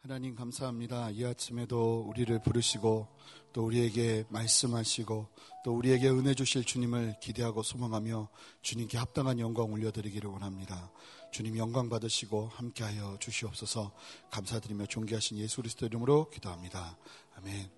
하나님 0.00 0.36
감사합니다. 0.36 1.10
이 1.10 1.24
아침에도 1.24 2.04
우리를 2.08 2.40
부르시고 2.42 3.08
또 3.52 3.66
우리에게 3.66 4.24
말씀하시고 4.28 5.28
또 5.64 5.76
우리에게 5.76 6.08
은혜 6.08 6.34
주실 6.34 6.64
주님을 6.64 7.16
기대하고 7.20 7.64
소망하며 7.64 8.28
주님께 8.62 8.96
합당한 8.96 9.40
영광 9.40 9.72
올려드리기를 9.72 10.30
원합니다. 10.30 10.92
주님 11.32 11.58
영광 11.58 11.88
받으시고 11.88 12.46
함께하여 12.46 13.18
주시옵소서 13.18 13.92
감사드리며 14.30 14.86
존귀하신 14.86 15.38
예수 15.38 15.56
그리스도 15.56 15.86
이름으로 15.86 16.30
기도합니다. 16.30 16.96
아멘. 17.34 17.68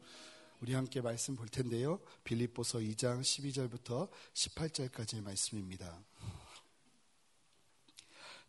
우리 0.60 0.74
함께 0.74 1.00
말씀 1.00 1.36
볼 1.36 1.48
텐데요. 1.48 2.00
빌립보서 2.24 2.80
2장 2.80 3.22
12절부터 3.22 4.10
18절까지의 4.34 5.22
말씀입니다. 5.22 5.98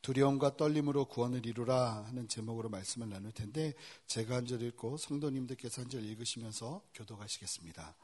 두려움과 0.02 0.58
떨림으로 0.58 1.06
구원을 1.06 1.46
이루라 1.46 2.06
하는 2.08 2.28
제목으로 2.28 2.70
말씀을 2.70 3.10
나눌 3.10 3.32
텐데 3.32 3.74
제가 4.08 4.36
한 4.36 4.46
절 4.48 4.62
읽고 4.64 4.98
성도님들께서 4.98 5.84
한 5.84 5.90
절 5.90 6.04
읽으시면서 6.04 6.82
교도가시겠습니다. 6.94 7.96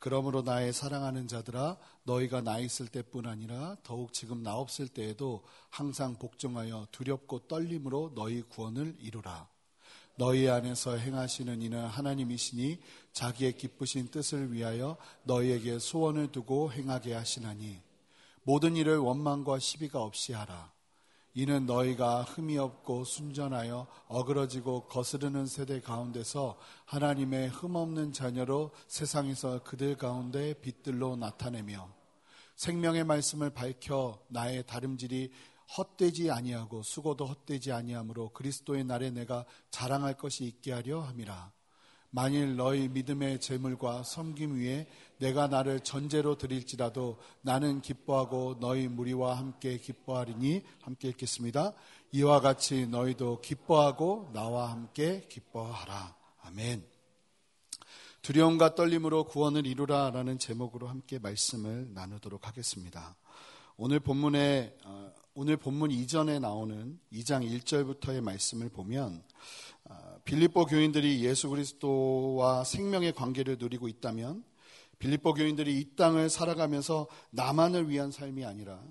그러므로 0.00 0.42
나의 0.42 0.72
사랑하는 0.72 1.26
자들아 1.26 1.76
너희가 2.04 2.40
나 2.42 2.58
있을 2.60 2.86
때뿐 2.86 3.26
아니라 3.26 3.76
더욱 3.82 4.12
지금 4.12 4.42
나 4.44 4.54
없을 4.54 4.86
때에도 4.86 5.42
항상 5.70 6.16
복종하여 6.18 6.86
두렵고 6.92 7.48
떨림으로 7.48 8.12
너희 8.14 8.42
구원을 8.42 8.94
이루라. 9.00 9.48
너희 10.16 10.48
안에서 10.48 10.96
행하시는 10.96 11.62
이는 11.62 11.84
하나님이시니 11.86 12.80
자기의 13.12 13.56
기쁘신 13.56 14.08
뜻을 14.08 14.52
위하여 14.52 14.96
너희에게 15.24 15.78
소원을 15.78 16.30
두고 16.32 16.72
행하게 16.72 17.14
하시나니 17.14 17.80
모든 18.42 18.76
일을 18.76 18.98
원망과 18.98 19.58
시비가 19.58 20.00
없이 20.02 20.32
하라. 20.32 20.72
이는 21.34 21.66
너희가 21.66 22.22
흠이 22.22 22.58
없고 22.58 23.04
순전하여 23.04 23.86
어그러지고 24.08 24.86
거스르는 24.86 25.46
세대 25.46 25.80
가운데서 25.80 26.58
하나님의 26.86 27.48
흠 27.50 27.76
없는 27.76 28.12
자녀로 28.12 28.72
세상에서 28.86 29.62
그들 29.62 29.96
가운데 29.96 30.54
빛들로 30.54 31.16
나타내며 31.16 31.88
생명의 32.56 33.04
말씀을 33.04 33.50
밝혀 33.50 34.18
나의 34.28 34.66
다름질이 34.66 35.30
헛되지 35.76 36.30
아니하고 36.30 36.82
수고도 36.82 37.26
헛되지 37.26 37.72
아니하므로 37.72 38.30
그리스도의 38.30 38.84
날에 38.84 39.10
내가 39.10 39.44
자랑할 39.70 40.14
것이 40.14 40.44
있게 40.44 40.72
하려 40.72 41.00
함이라. 41.00 41.52
만일 42.10 42.56
너희 42.56 42.88
믿음의 42.88 43.40
재물과 43.40 44.02
섬김 44.02 44.56
위에 44.56 44.88
내가 45.18 45.48
나를 45.48 45.80
전제로 45.80 46.36
드릴지라도 46.36 47.18
나는 47.42 47.80
기뻐하고 47.80 48.58
너희 48.60 48.88
무리와 48.88 49.36
함께 49.36 49.78
기뻐하리니 49.78 50.62
함께 50.82 51.08
읽겠습니다. 51.08 51.72
이와 52.12 52.40
같이 52.40 52.86
너희도 52.86 53.40
기뻐하고 53.40 54.30
나와 54.32 54.70
함께 54.70 55.26
기뻐하라. 55.28 56.16
아멘. 56.42 56.84
두려움과 58.22 58.74
떨림으로 58.74 59.24
구원을 59.24 59.66
이루라 59.66 60.10
라는 60.10 60.38
제목으로 60.38 60.88
함께 60.88 61.18
말씀을 61.18 61.92
나누도록 61.94 62.46
하겠습니다. 62.46 63.16
오늘 63.76 64.00
본문에 64.00 64.76
어, 64.84 65.12
오늘 65.34 65.56
본문 65.56 65.92
이전에 65.92 66.40
나오는 66.40 66.98
2장 67.12 67.48
1절부터의 67.48 68.20
말씀을 68.22 68.70
보면 68.70 69.22
아, 69.88 70.18
빌립보 70.24 70.66
교인들이 70.66 71.24
예수 71.24 71.48
그리스도와 71.48 72.64
생명의 72.64 73.12
관계를 73.12 73.56
누리고 73.58 73.86
있다면 73.86 74.42
빌립보 74.98 75.34
교인들이 75.34 75.78
이 75.78 75.96
땅을 75.96 76.28
살아가면서 76.28 77.06
나만을 77.30 77.88
위한 77.88 78.10
삶이 78.10 78.44
아니라 78.44 78.82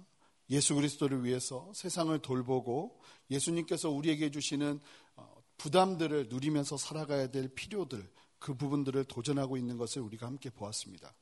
예수 0.50 0.76
그리스도를 0.76 1.26
위해서 1.26 1.72
세상을 1.76 2.18
돌보고 2.20 3.00
예수님께서 3.30 3.90
우리에게 3.90 4.32
주시는 4.32 4.80
어, 5.18 5.44
부담들을 5.58 6.28
누리면서 6.30 6.78
살아가야 6.78 7.32
될 7.32 7.50
필요들 7.50 8.10
그 8.40 8.54
부분들을 8.54 9.04
도전하고 9.06 9.58
있는 9.58 9.78
것을 9.78 10.02
우리가 10.02 10.26
함께 10.26 10.50
보았습니다. 10.50 11.14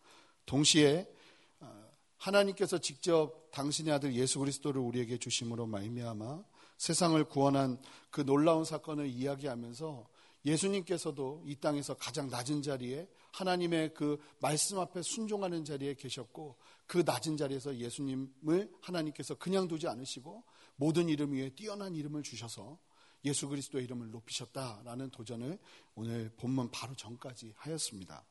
동시에 0.45 1.07
어, 1.59 1.89
하나님께서 2.17 2.77
직접 2.77 3.49
당신의 3.51 3.93
아들 3.93 4.13
예수 4.13 4.39
그리스도를 4.39 4.79
우리에게 4.81 5.17
주심으로 5.17 5.65
말미암아 5.65 6.43
세상을 6.77 7.23
구원한 7.25 7.79
그 8.11 8.25
놀라운 8.25 8.65
사건을 8.65 9.07
이야기하면서 9.07 10.07
예수님께서도 10.45 11.43
이 11.47 11.55
땅에서 11.55 11.95
가장 11.95 12.29
낮은 12.29 12.61
자리에 12.61 13.07
하나님의 13.35 13.93
그 13.93 14.17
말씀 14.39 14.79
앞에 14.79 15.01
순종하는 15.01 15.65
자리에 15.65 15.95
계셨고 15.95 16.57
그 16.87 17.03
낮은 17.05 17.35
자리에서 17.35 17.75
예수님을 17.77 18.71
하나님께서 18.81 19.35
그냥 19.35 19.67
두지 19.67 19.87
않으시고 19.87 20.43
모든 20.77 21.09
이름 21.09 21.33
위에 21.33 21.49
뛰어난 21.49 21.95
이름을 21.95 22.23
주셔서 22.23 22.79
예수 23.25 23.49
그리스도의 23.49 23.83
이름을 23.85 24.11
높이셨다라는 24.11 25.09
도전을 25.09 25.59
오늘 25.95 26.31
본문 26.37 26.71
바로 26.71 26.95
전까지 26.95 27.53
하였습니다. 27.57 28.23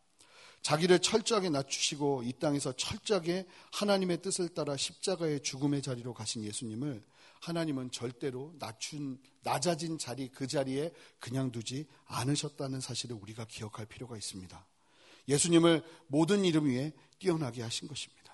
자기를 0.63 1.01
철저하게 1.01 1.51
낮추시고 1.51 2.23
이 2.23 2.33
땅에서 2.33 2.73
철저하게 2.73 3.47
하나님의 3.73 4.23
뜻을 4.23 4.49
따라 4.49 4.75
십자가의 4.77 5.43
죽음의 5.43 5.83
자리로 5.83 6.15
가신 6.15 6.43
예수님을 6.45 7.05
하나님은 7.43 7.91
절대로 7.91 8.55
낮춘 8.59 9.21
낮아진 9.43 9.99
자리 9.99 10.29
그 10.29 10.47
자리에 10.47 10.91
그냥 11.19 11.53
두지 11.53 11.87
않으셨다는 12.07 12.81
사실을 12.81 13.17
우리가 13.17 13.45
기억할 13.45 13.85
필요가 13.85 14.17
있습니다. 14.17 14.67
예수님을 15.29 15.83
모든 16.07 16.45
이름 16.45 16.67
위에 16.67 16.93
뛰어나게 17.19 17.63
하신 17.63 17.89
것입니다. 17.89 18.25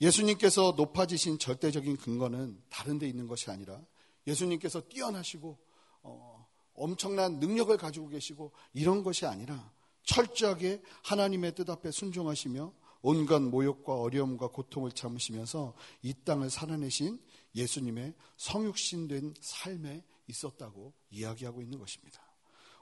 예수님께서 0.00 0.74
높아지신 0.76 1.38
절대적인 1.38 1.96
근거는 1.96 2.60
다른 2.68 2.98
데 2.98 3.08
있는 3.08 3.26
것이 3.26 3.50
아니라 3.50 3.80
예수님께서 4.26 4.82
뛰어나시고 4.88 5.58
어, 6.02 6.46
엄청난 6.74 7.38
능력을 7.38 7.76
가지고 7.76 8.08
계시고 8.08 8.52
이런 8.72 9.02
것이 9.02 9.26
아니라 9.26 9.72
철저하게 10.02 10.82
하나님의 11.04 11.54
뜻 11.54 11.70
앞에 11.70 11.90
순종하시며 11.90 12.72
온갖 13.02 13.40
모욕과 13.42 14.00
어려움과 14.00 14.48
고통을 14.48 14.92
참으시면서 14.92 15.74
이 16.02 16.14
땅을 16.24 16.50
살아내신 16.50 17.20
예수님의 17.54 18.14
성육신된 18.36 19.34
삶에 19.40 20.02
있었다고 20.26 20.94
이야기하고 21.10 21.62
있는 21.62 21.78
것입니다. 21.78 22.22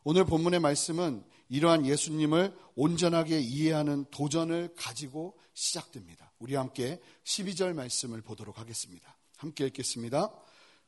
오늘 0.04 0.24
본문의 0.24 0.58
말씀은 0.58 1.22
이러한 1.48 1.86
예수님을 1.86 2.56
온전하게 2.74 3.38
이해하는 3.38 4.06
도전을 4.10 4.74
가지고 4.76 5.38
시작됩니다. 5.54 6.32
우리 6.40 6.56
함께 6.56 7.00
12절 7.24 7.74
말씀을 7.74 8.20
보도록 8.20 8.58
하겠습니다. 8.58 9.16
함께 9.36 9.66
읽겠습니다. 9.66 10.32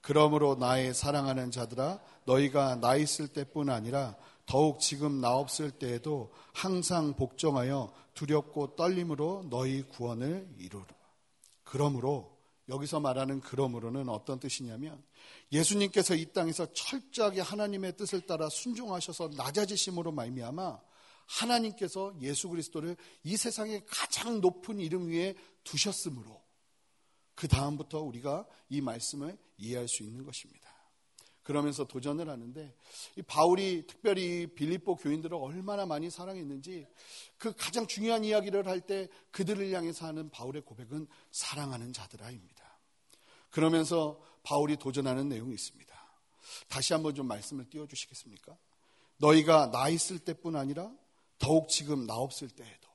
그러므로 0.00 0.56
나의 0.56 0.94
사랑하는 0.94 1.52
자들아 1.52 2.00
너희가 2.24 2.76
나 2.76 2.96
있을 2.96 3.28
때뿐 3.28 3.70
아니라 3.70 4.16
더욱 4.46 4.80
지금 4.80 5.20
나 5.20 5.34
없을 5.34 5.70
때에도 5.70 6.32
항상 6.52 7.14
복종하여 7.14 7.92
두렵고 8.14 8.74
떨림으로 8.74 9.46
너희 9.48 9.82
구원을 9.82 10.48
이루라. 10.58 10.86
그러므로 11.62 12.33
여기서 12.68 13.00
말하는 13.00 13.40
그러므로는 13.40 14.08
어떤 14.08 14.40
뜻이냐면 14.40 15.02
예수님께서 15.52 16.14
이 16.14 16.32
땅에서 16.32 16.72
철저하게 16.72 17.40
하나님의 17.40 17.96
뜻을 17.96 18.22
따라 18.22 18.48
순종하셔서 18.48 19.30
낮아지심으로 19.36 20.12
말미암아 20.12 20.80
하나님께서 21.26 22.14
예수 22.20 22.48
그리스도를 22.48 22.96
이 23.22 23.36
세상의 23.36 23.84
가장 23.86 24.40
높은 24.40 24.80
이름 24.80 25.08
위에 25.08 25.34
두셨으므로 25.62 26.42
그 27.34 27.48
다음부터 27.48 28.00
우리가 28.00 28.46
이 28.68 28.80
말씀을 28.80 29.36
이해할 29.56 29.88
수 29.88 30.02
있는 30.02 30.24
것입니다. 30.24 30.63
그러면서 31.44 31.84
도전을 31.84 32.28
하는데 32.28 32.74
이 33.16 33.22
바울이 33.22 33.86
특별히 33.86 34.46
빌립보 34.46 34.96
교인들을 34.96 35.36
얼마나 35.36 35.86
많이 35.86 36.10
사랑했는지 36.10 36.86
그 37.38 37.52
가장 37.54 37.86
중요한 37.86 38.24
이야기를 38.24 38.66
할 38.66 38.80
때 38.80 39.08
그들을 39.30 39.72
향해서 39.72 40.06
하는 40.06 40.28
바울의 40.30 40.62
고백은 40.62 41.06
사랑하는 41.30 41.92
자들아입니다. 41.92 42.78
그러면서 43.50 44.20
바울이 44.42 44.76
도전하는 44.76 45.28
내용이 45.28 45.54
있습니다. 45.54 45.94
다시 46.68 46.92
한번 46.92 47.14
좀 47.14 47.28
말씀을 47.28 47.68
띄워 47.70 47.86
주시겠습니까? 47.86 48.56
너희가 49.18 49.70
나 49.70 49.88
있을 49.88 50.18
때뿐 50.18 50.56
아니라 50.56 50.90
더욱 51.38 51.68
지금 51.68 52.06
나 52.06 52.16
없을 52.16 52.48
때에도 52.48 52.88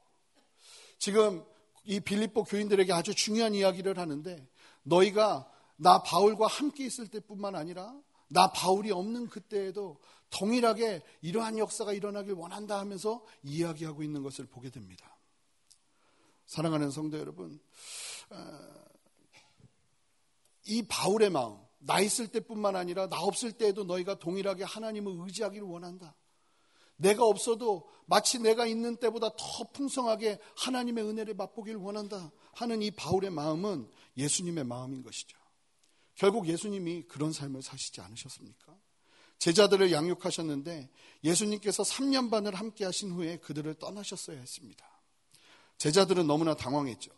지금 0.98 1.44
이 1.86 2.00
빌립보 2.00 2.44
교인들에게 2.44 2.92
아주 2.94 3.16
중요한 3.16 3.56
이야기를 3.56 3.98
하는데 3.98 4.48
너희가 4.84 5.50
나 5.78 6.04
바울과 6.04 6.48
함께 6.48 6.86
있을 6.86 7.07
때뿐만 7.07 7.56
아니라 7.56 7.96
나 8.30 8.52
바울이 8.52 8.92
없는 8.92 9.28
그때에도 9.28 10.00
동일하게 10.30 11.02
이러한 11.22 11.58
역사가 11.58 11.94
일어나길 11.94 12.34
원한다 12.34 12.80
하면서 12.80 13.24
이야기하고 13.44 14.04
있는 14.04 14.24
것을 14.24 14.46
보게 14.46 14.70
됩니다. 14.70 15.18
사랑하는 16.46 16.92
성도 16.92 17.20
여러분, 17.20 17.60
어, 18.30 18.80
이 20.66 20.84
바울의 20.88 21.31
마음, 21.31 21.60
나 21.80 22.00
있을 22.00 22.28
때뿐만 22.28 22.76
아니라 22.76 23.08
나 23.08 23.22
없을 23.22 23.52
때에도 23.52 23.84
너희가 23.84 24.20
동일하게 24.20 24.64
하나님을 24.64 25.14
의지하기를 25.25 25.66
원한다. 25.68 26.16
내가 26.98 27.24
없어도 27.24 27.90
마치 28.06 28.40
내가 28.40 28.66
있는 28.66 28.98
때보다 28.98 29.30
더 29.30 29.64
풍성하게 29.74 30.40
하나님의 30.58 31.06
은혜를 31.06 31.34
맛보기를 31.36 31.80
원한다 31.80 32.32
하는 32.54 32.82
이 32.82 32.92
바울의 32.92 33.30
마음은 33.30 33.90
예수님의 34.18 34.66
마음인 34.66 35.02
것이죠. 35.02 35.38
결국 36.19 36.48
예수님이 36.48 37.04
그런 37.04 37.31
삶을 37.31 37.62
사시지 37.62 38.01
않으셨습니까? 38.01 38.77
제자들을 39.38 39.94
양육하셨는데 39.94 40.89
예수님께서 41.24 41.83
3년 41.83 42.30
반을 42.30 42.56
함께 42.56 42.83
하신 42.83 43.12
후에 43.12 43.38
그들을 43.38 43.74
떠나셨어야 43.75 44.38
했습니다. 44.38 44.86
제자들은 45.77 46.27
너무나 46.27 46.56
당황했죠. 46.56 47.10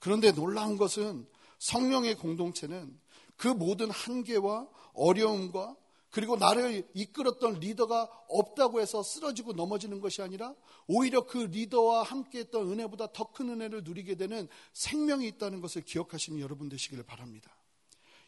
그런데 0.00 0.32
놀라운 0.32 0.76
것은 0.76 1.24
성령의 1.60 2.16
공동체는 2.16 2.98
그 3.36 3.46
모든 3.46 3.92
한계와 3.92 4.68
어려움과 4.92 5.76
그리고 6.10 6.36
나를 6.36 6.90
이끌었던 6.94 7.60
리더가 7.60 8.10
없다고 8.28 8.80
해서 8.80 9.04
쓰러지고 9.04 9.52
넘어지는 9.52 10.00
것이 10.00 10.20
아니라 10.20 10.52
오히려 10.88 11.26
그 11.28 11.38
리더와 11.38 12.02
함께 12.02 12.40
했던 12.40 12.68
은혜보다 12.72 13.12
더 13.12 13.32
큰 13.32 13.50
은혜를 13.50 13.84
누리게 13.84 14.16
되는 14.16 14.48
생명이 14.72 15.28
있다는 15.28 15.60
것을 15.60 15.82
기억하시는 15.82 16.40
여러분 16.40 16.68
되시기를 16.68 17.04
바랍니다. 17.04 17.56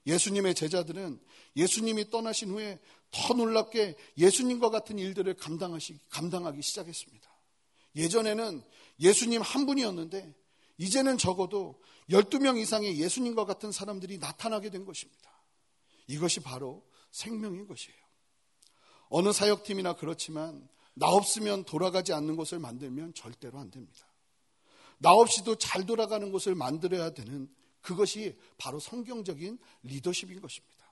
예수님의 0.06 0.55
제자들은 0.55 1.21
예수님이 1.56 2.11
떠나신 2.11 2.51
후에 2.51 2.79
더 3.11 3.35
놀랍게 3.35 3.97
예수님과 4.19 4.71
같은 4.71 4.99
일들을 4.99 5.35
감당하시, 5.35 5.99
감당하기 6.11 6.62
시작했습니다. 6.62 7.29
예전에는 7.97 8.62
예수님 9.01 9.41
한 9.41 9.67
분이었는데 9.67 10.35
이제는 10.79 11.17
적어도 11.19 11.81
12명 12.11 12.59
이상의 12.59 12.99
예수님과 12.99 13.45
같은 13.45 13.73
사람들이 13.73 14.19
나타나게 14.19 14.71
된 14.71 14.85
것입니다. 14.85 15.31
이것이 16.06 16.41
바로 16.41 16.85
생명인 17.11 17.67
것이에요. 17.67 17.97
어느 19.09 19.33
사역팀이나 19.33 19.95
그렇지만 19.95 20.69
나 20.95 21.09
없으면 21.09 21.65
돌아가지 21.65 22.12
않는 22.12 22.37
곳을 22.37 22.59
만들면 22.59 23.15
절대로 23.15 23.59
안 23.59 23.71
됩니다. 23.71 24.06
나 24.99 25.12
없이도 25.12 25.56
잘 25.56 25.87
돌아가는 25.87 26.31
곳을 26.33 26.55
만들어야 26.55 27.11
되는 27.11 27.49
그것이 27.84 28.36
바로 28.56 28.81
성경적인 28.81 29.58
리더십인 29.82 30.40
것입니다. 30.40 30.84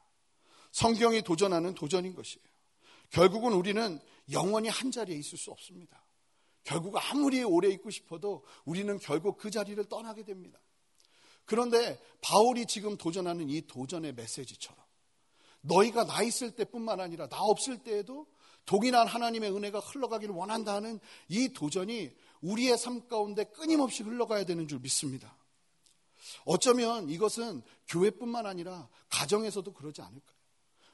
성경이 0.72 1.22
도전하는 1.22 1.74
도전인 1.74 2.14
것이에요. 2.14 2.44
결국은 3.10 3.54
우리는 3.54 3.98
영원히 4.30 4.68
한 4.68 4.90
자리에 4.90 5.16
있을 5.16 5.38
수 5.38 5.50
없습니다. 5.50 6.04
결국 6.64 6.96
아무리 6.96 7.42
오래 7.42 7.68
있고 7.70 7.90
싶어도 7.90 8.44
우리는 8.64 8.98
결국 8.98 9.38
그 9.38 9.50
자리를 9.50 9.82
떠나게 9.88 10.22
됩니다. 10.22 10.60
그런데 11.46 12.00
바울이 12.20 12.66
지금 12.66 12.96
도전하는 12.96 13.48
이 13.48 13.66
도전의 13.66 14.12
메시지처럼 14.14 14.80
너희가 15.62 16.04
나 16.04 16.22
있을 16.22 16.52
때뿐만 16.52 17.00
아니라 17.00 17.26
나 17.28 17.40
없을 17.40 17.78
때에도 17.78 18.26
동일한 18.66 19.08
하나님의 19.08 19.50
은혜가 19.50 19.80
흘러가기를 19.80 20.34
원한다는 20.34 21.00
이 21.28 21.48
도전이 21.52 22.10
우리의 22.42 22.76
삶 22.76 23.08
가운데 23.08 23.44
끊임없이 23.44 24.02
흘러가야 24.02 24.44
되는 24.44 24.68
줄 24.68 24.78
믿습니다. 24.80 25.36
어쩌면 26.44 27.08
이것은 27.08 27.62
교회뿐만 27.88 28.46
아니라 28.46 28.88
가정에서도 29.08 29.72
그러지 29.72 30.02
않을까요? 30.02 30.36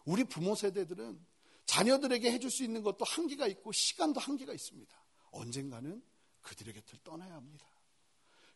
우리 0.04 0.24
부모 0.24 0.54
세대들은 0.54 1.24
자녀들에게 1.66 2.30
해줄 2.32 2.50
수 2.50 2.64
있는 2.64 2.82
것도 2.82 3.04
한계가 3.04 3.46
있고 3.46 3.72
시간도 3.72 4.20
한계가 4.20 4.54
있습니다. 4.54 5.04
언젠가는 5.30 6.02
그들의 6.40 6.74
곁을 6.74 6.98
떠나야 7.04 7.34
합니다. 7.34 7.66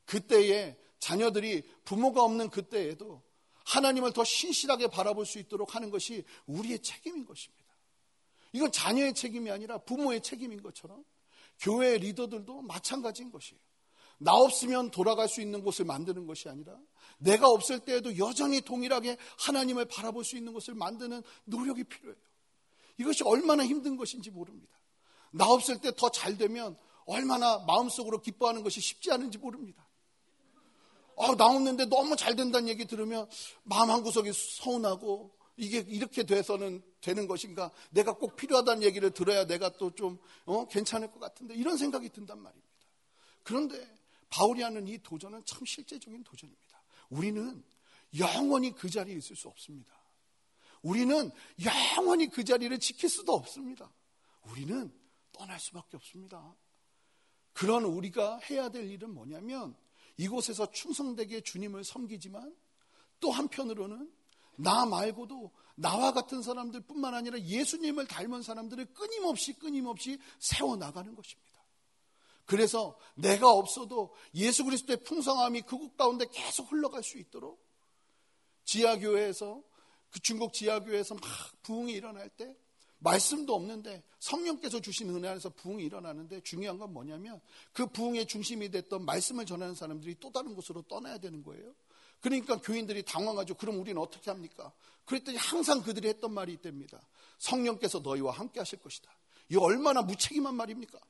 그때에 0.07 0.79
자녀들이 0.99 1.63
부모가 1.85 2.23
없는 2.23 2.49
그때에도 2.51 3.23
하나님을 3.65 4.13
더 4.13 4.25
신실하게 4.25 4.89
바라볼 4.89 5.27
수 5.27 5.39
있도록 5.39 5.75
하는 5.75 5.91
것이 5.91 6.25
우리의 6.47 6.81
책임인 6.81 7.27
것입니다. 7.27 7.63
이건 8.53 8.73
자녀의 8.73 9.15
책임이 9.15 9.51
아니라 9.51 9.79
부모의 9.79 10.23
책임인 10.23 10.63
것처럼 10.63 11.05
교회 11.59 11.97
리더들도 11.99 12.63
마찬가지인 12.63 13.31
것이에요. 13.31 13.61
나 14.19 14.33
없으면 14.35 14.91
돌아갈 14.91 15.29
수 15.29 15.41
있는 15.41 15.63
곳을 15.63 15.85
만드는 15.85 16.27
것이 16.27 16.49
아니라 16.49 16.77
내가 17.19 17.49
없을 17.49 17.81
때에도 17.81 18.17
여전히 18.19 18.61
동일하게 18.61 19.17
하나님을 19.39 19.85
바라볼 19.87 20.25
수 20.25 20.37
있는 20.37 20.53
것을 20.53 20.75
만드는 20.75 21.23
노력이 21.45 21.85
필요해요. 21.85 22.21
이것이 22.99 23.25
얼마나 23.25 23.65
힘든 23.65 23.97
것인지 23.97 24.31
모릅니다. 24.31 24.73
나 25.33 25.47
없을 25.47 25.81
때 25.81 25.91
더 25.93 26.11
잘 26.11 26.37
되면 26.37 26.77
얼마나 27.07 27.59
마음속으로 27.61 28.21
기뻐하는 28.21 28.63
것이 28.63 28.81
쉽지 28.81 29.11
않은지 29.11 29.39
모릅니다. 29.39 29.89
아, 31.19 31.35
나 31.37 31.47
없는데 31.47 31.87
너무 31.87 32.17
잘 32.17 32.37
된다는 32.37 32.69
얘기 32.69 32.85
들으면 32.87 33.29
마음 33.65 33.91
한구석이 33.91 34.33
서운하고 34.33 35.31
이게 35.57 35.79
이렇게 35.87 36.25
돼서는 36.25 36.83
되는 37.01 37.27
것인가? 37.27 37.71
내가 37.91 38.13
꼭 38.15 38.37
필요하다는 38.37 38.83
얘기를 38.83 39.11
들어야 39.11 39.47
내가 39.47 39.69
또 39.71 39.91
좀 39.91 40.19
어, 40.47 40.67
괜찮을 40.67 41.11
것 41.11 41.21
같은데 41.21 41.55
이런 41.55 41.77
생각이 41.77 42.09
든단 42.09 42.41
말입니다. 42.41 42.69
그런데 43.43 44.02
바울이 44.33 44.63
하는 44.63 44.89
이 44.89 44.99
도전은 44.99 45.45
참 45.45 45.65
실제적인 45.65 46.25
도전입니다. 46.25 46.83
우리는 47.11 47.63
영원히 48.19 48.75
그 48.75 48.89
자리에 48.89 49.15
있을 49.17 49.37
수 49.37 49.49
없습니다. 49.49 49.93
우리는 50.81 51.31
영원히 51.65 52.29
그 52.29 52.43
자리를 52.43 52.77
지킬 52.81 53.11
수도 53.11 53.35
없습니다. 53.35 53.93
우리는 54.45 54.91
떠날 55.33 55.61
수밖에 55.61 55.99
없습니다. 55.99 56.57
그런 57.53 57.85
우리가 57.85 58.39
해야 58.39 58.71
될 58.71 58.91
일은 58.91 59.13
뭐냐면 59.13 59.77
이곳에서 60.17 60.71
충성되게 60.71 61.43
주님을 61.43 61.85
섬기지만 61.85 62.57
또 63.21 63.31
한편으로는 63.31 64.11
나 64.57 64.87
말고도 64.87 65.53
나와 65.75 66.13
같은 66.13 66.43
사람들 66.43 66.81
뿐만 66.83 67.15
아니라 67.15 67.39
예수님을 67.39 68.07
닮은 68.07 68.43
사람들을 68.43 68.95
끊임없이 68.95 69.53
끊임없이 69.55 70.19
세워나가는 70.39 71.15
것입니다. 71.15 71.52
그래서 72.45 72.99
내가 73.15 73.51
없어도 73.51 74.15
예수 74.35 74.65
그리스도의 74.65 75.05
풍성함이 75.05 75.63
그곳 75.63 75.97
가운데 75.97 76.27
계속 76.31 76.71
흘러갈 76.71 77.03
수 77.03 77.19
있도록 77.19 77.63
지하교회에서 78.65 79.63
그 80.11 80.21
중국 80.21 80.53
지하교회에서 80.53 81.15
막 81.15 81.23
부흥이 81.63 81.93
일어날 81.93 82.29
때 82.29 82.55
말씀도 82.99 83.55
없는데 83.55 84.03
성령께서 84.21 84.81
주신 84.81 85.11
은혜 85.11 85.29
안에서 85.29 85.51
부흥이 85.51 85.83
일어나는데 85.85 86.41
중요한 86.43 86.79
건 86.79 86.93
뭐냐면 86.93 87.41
그 87.73 87.87
부흥의 87.87 88.27
중심이 88.27 88.71
됐던 88.71 89.05
말씀을 89.05 89.47
전하는 89.47 89.75
사람들이 89.75 90.17
또 90.21 90.31
다른 90.31 90.55
곳으로 90.55 90.83
떠나야 90.83 91.19
되는 91.19 91.43
거예요. 91.43 91.75
그러니까 92.21 92.61
교인들이 92.61 93.03
당황하죠. 93.03 93.55
그럼 93.55 93.81
우리는 93.81 94.01
어떻게 94.01 94.31
합니까? 94.31 94.73
그랬더니 95.05 95.37
항상 95.37 95.83
그들이 95.83 96.09
했던 96.09 96.33
말이 96.33 96.53
있답니다. 96.53 97.01
성령께서 97.39 97.99
너희와 97.99 98.33
함께 98.33 98.61
하실 98.61 98.79
것이다. 98.79 99.11
이 99.51 99.57
얼마나 99.57 100.03
무책임한 100.03 100.55
말입니까? 100.55 101.01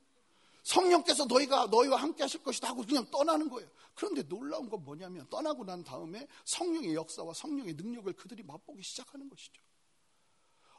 성령께서 0.63 1.25
너희가 1.25 1.67
너희와 1.67 1.97
함께 1.97 2.23
하실 2.23 2.41
것이다 2.41 2.69
하고 2.69 2.83
그냥 2.83 3.05
떠나는 3.11 3.49
거예요. 3.49 3.69
그런데 3.93 4.23
놀라운 4.23 4.69
건 4.69 4.83
뭐냐면 4.83 5.27
떠나고 5.29 5.65
난 5.65 5.83
다음에 5.83 6.27
성령의 6.45 6.95
역사와 6.95 7.33
성령의 7.33 7.73
능력을 7.75 8.11
그들이 8.13 8.43
맛보기 8.43 8.81
시작하는 8.81 9.29
것이죠. 9.29 9.61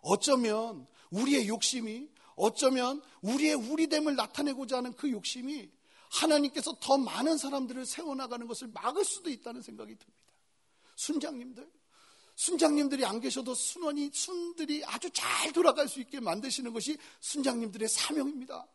어쩌면 0.00 0.86
우리의 1.10 1.48
욕심이 1.48 2.08
어쩌면 2.36 3.00
우리의 3.22 3.54
우리됨을 3.54 4.16
나타내고자 4.16 4.78
하는 4.78 4.92
그 4.94 5.10
욕심이 5.10 5.70
하나님께서 6.10 6.76
더 6.80 6.96
많은 6.98 7.36
사람들을 7.36 7.86
세워나가는 7.86 8.46
것을 8.46 8.68
막을 8.68 9.04
수도 9.04 9.30
있다는 9.30 9.62
생각이 9.62 9.96
듭니다. 9.96 10.32
순장님들, 10.96 11.70
순장님들이 12.36 13.04
안 13.04 13.20
계셔도 13.20 13.54
순원이, 13.54 14.10
순들이 14.12 14.84
아주 14.84 15.10
잘 15.10 15.52
돌아갈 15.52 15.88
수 15.88 16.00
있게 16.00 16.20
만드시는 16.20 16.72
것이 16.72 16.96
순장님들의 17.20 17.88
사명입니다. 17.88 18.66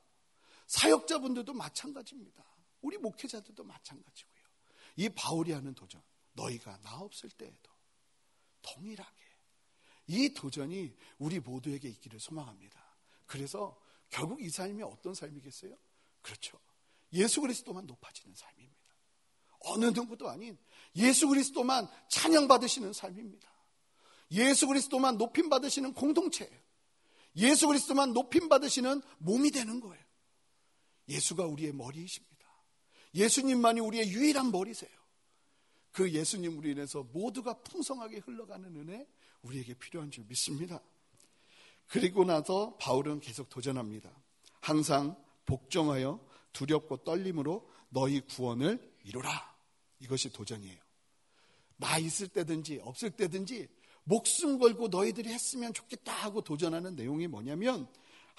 사역자분들도 0.70 1.52
마찬가지입니다. 1.54 2.46
우리 2.82 2.98
목회자들도 2.98 3.64
마찬가지고요. 3.64 4.40
이 4.98 5.10
바울이 5.10 5.52
하는 5.52 5.74
도전, 5.74 6.02
너희가 6.34 6.80
나 6.82 7.00
없을 7.00 7.30
때에도 7.32 7.72
동일하게 8.62 9.20
이 10.08 10.34
도전이 10.34 10.96
우리 11.18 11.40
모두에게 11.40 11.90
있기를 11.90 12.20
소망합니다. 12.20 12.80
그래서 13.26 13.80
결국 14.10 14.42
이 14.42 14.50
삶이 14.50 14.84
어떤 14.84 15.14
삶이겠어요? 15.14 15.76
그렇죠. 16.22 16.60
예수 17.14 17.42
그리스도만 17.42 17.86
높아지는 17.88 18.36
삶입니다. 18.36 18.80
어느 19.62 19.86
누구도 19.86 20.30
아닌 20.30 20.58
예수 20.96 21.28
그리스도만 21.28 21.88
찬양받으시는 22.10 22.94
삶입니다. 22.94 23.50
예수 24.32 24.68
그리스도만 24.68 25.18
높임 25.18 25.50
받으시는 25.50 25.94
공동체예요. 25.94 26.60
예수 27.38 27.68
그리스도만 27.68 28.14
높임 28.14 28.50
받으시는 28.50 29.02
몸이 29.18 29.52
되는 29.52 29.80
거예요. 29.80 30.09
예수가 31.10 31.46
우리의 31.46 31.74
머리이십니다. 31.74 32.48
예수님만이 33.16 33.80
우리의 33.80 34.12
유일한 34.12 34.52
머리세요. 34.52 34.92
그 35.92 36.12
예수님으로 36.12 36.70
인해서 36.70 37.04
모두가 37.04 37.62
풍성하게 37.64 38.20
흘러가는 38.20 38.74
은혜, 38.76 39.08
우리에게 39.42 39.74
필요한 39.74 40.12
줄 40.12 40.26
믿습니다. 40.26 40.82
그리고 41.88 42.24
나서 42.24 42.76
바울은 42.78 43.20
계속 43.20 43.50
도전합니다. 43.50 44.12
항상 44.62 45.18
복종하여 45.46 46.24
두렵고 46.54 46.98
떨림으로 46.98 47.68
너희 47.90 48.22
구원을 48.22 48.80
이루라. 49.04 49.58
이것이 50.00 50.32
도전이에요. 50.32 50.80
나 51.78 51.98
있을 51.98 52.28
때든지 52.28 52.80
없을 52.84 53.10
때든지 53.10 53.68
목숨 54.04 54.60
걸고 54.60 54.90
너희들이 54.90 55.30
했으면 55.30 55.74
좋겠다 55.74 56.12
하고 56.12 56.42
도전하는 56.42 56.96
내용이 56.96 57.28
뭐냐면 57.28 57.88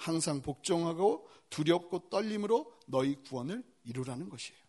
항상 0.01 0.41
복종하고 0.41 1.27
두렵고 1.51 2.09
떨림으로 2.09 2.73
너희 2.87 3.15
구원을 3.15 3.63
이루라는 3.83 4.29
것이에요. 4.29 4.59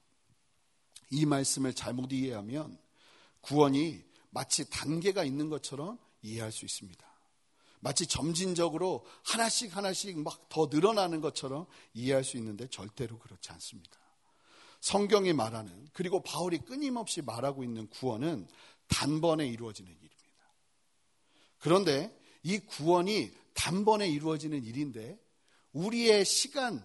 이 1.11 1.25
말씀을 1.25 1.73
잘못 1.75 2.13
이해하면 2.13 2.79
구원이 3.41 4.05
마치 4.31 4.69
단계가 4.69 5.25
있는 5.25 5.49
것처럼 5.49 5.99
이해할 6.23 6.53
수 6.53 6.65
있습니다. 6.65 7.07
마치 7.81 8.07
점진적으로 8.07 9.05
하나씩 9.25 9.77
하나씩 9.77 10.19
막 10.19 10.49
더 10.49 10.69
늘어나는 10.71 11.23
것처럼 11.23 11.67
이해할 11.95 12.25
수 12.25 12.37
있는데 12.37 12.69
절대로 12.69 13.19
그렇지 13.19 13.51
않습니다. 13.53 13.99
성경이 14.81 15.33
말하는 15.33 15.89
그리고 15.95 16.23
바울이 16.23 16.59
끊임없이 16.59 17.23
말하고 17.23 17.65
있는 17.65 17.89
구원은 17.89 18.47
단번에 18.89 19.47
이루어지는 19.47 19.91
일입니다. 19.91 20.13
그런데 21.59 22.15
이 22.43 22.59
구원이 22.59 23.33
단번에 23.55 24.09
이루어지는 24.09 24.65
일인데 24.65 25.19
우리의 25.73 26.25
시간, 26.25 26.83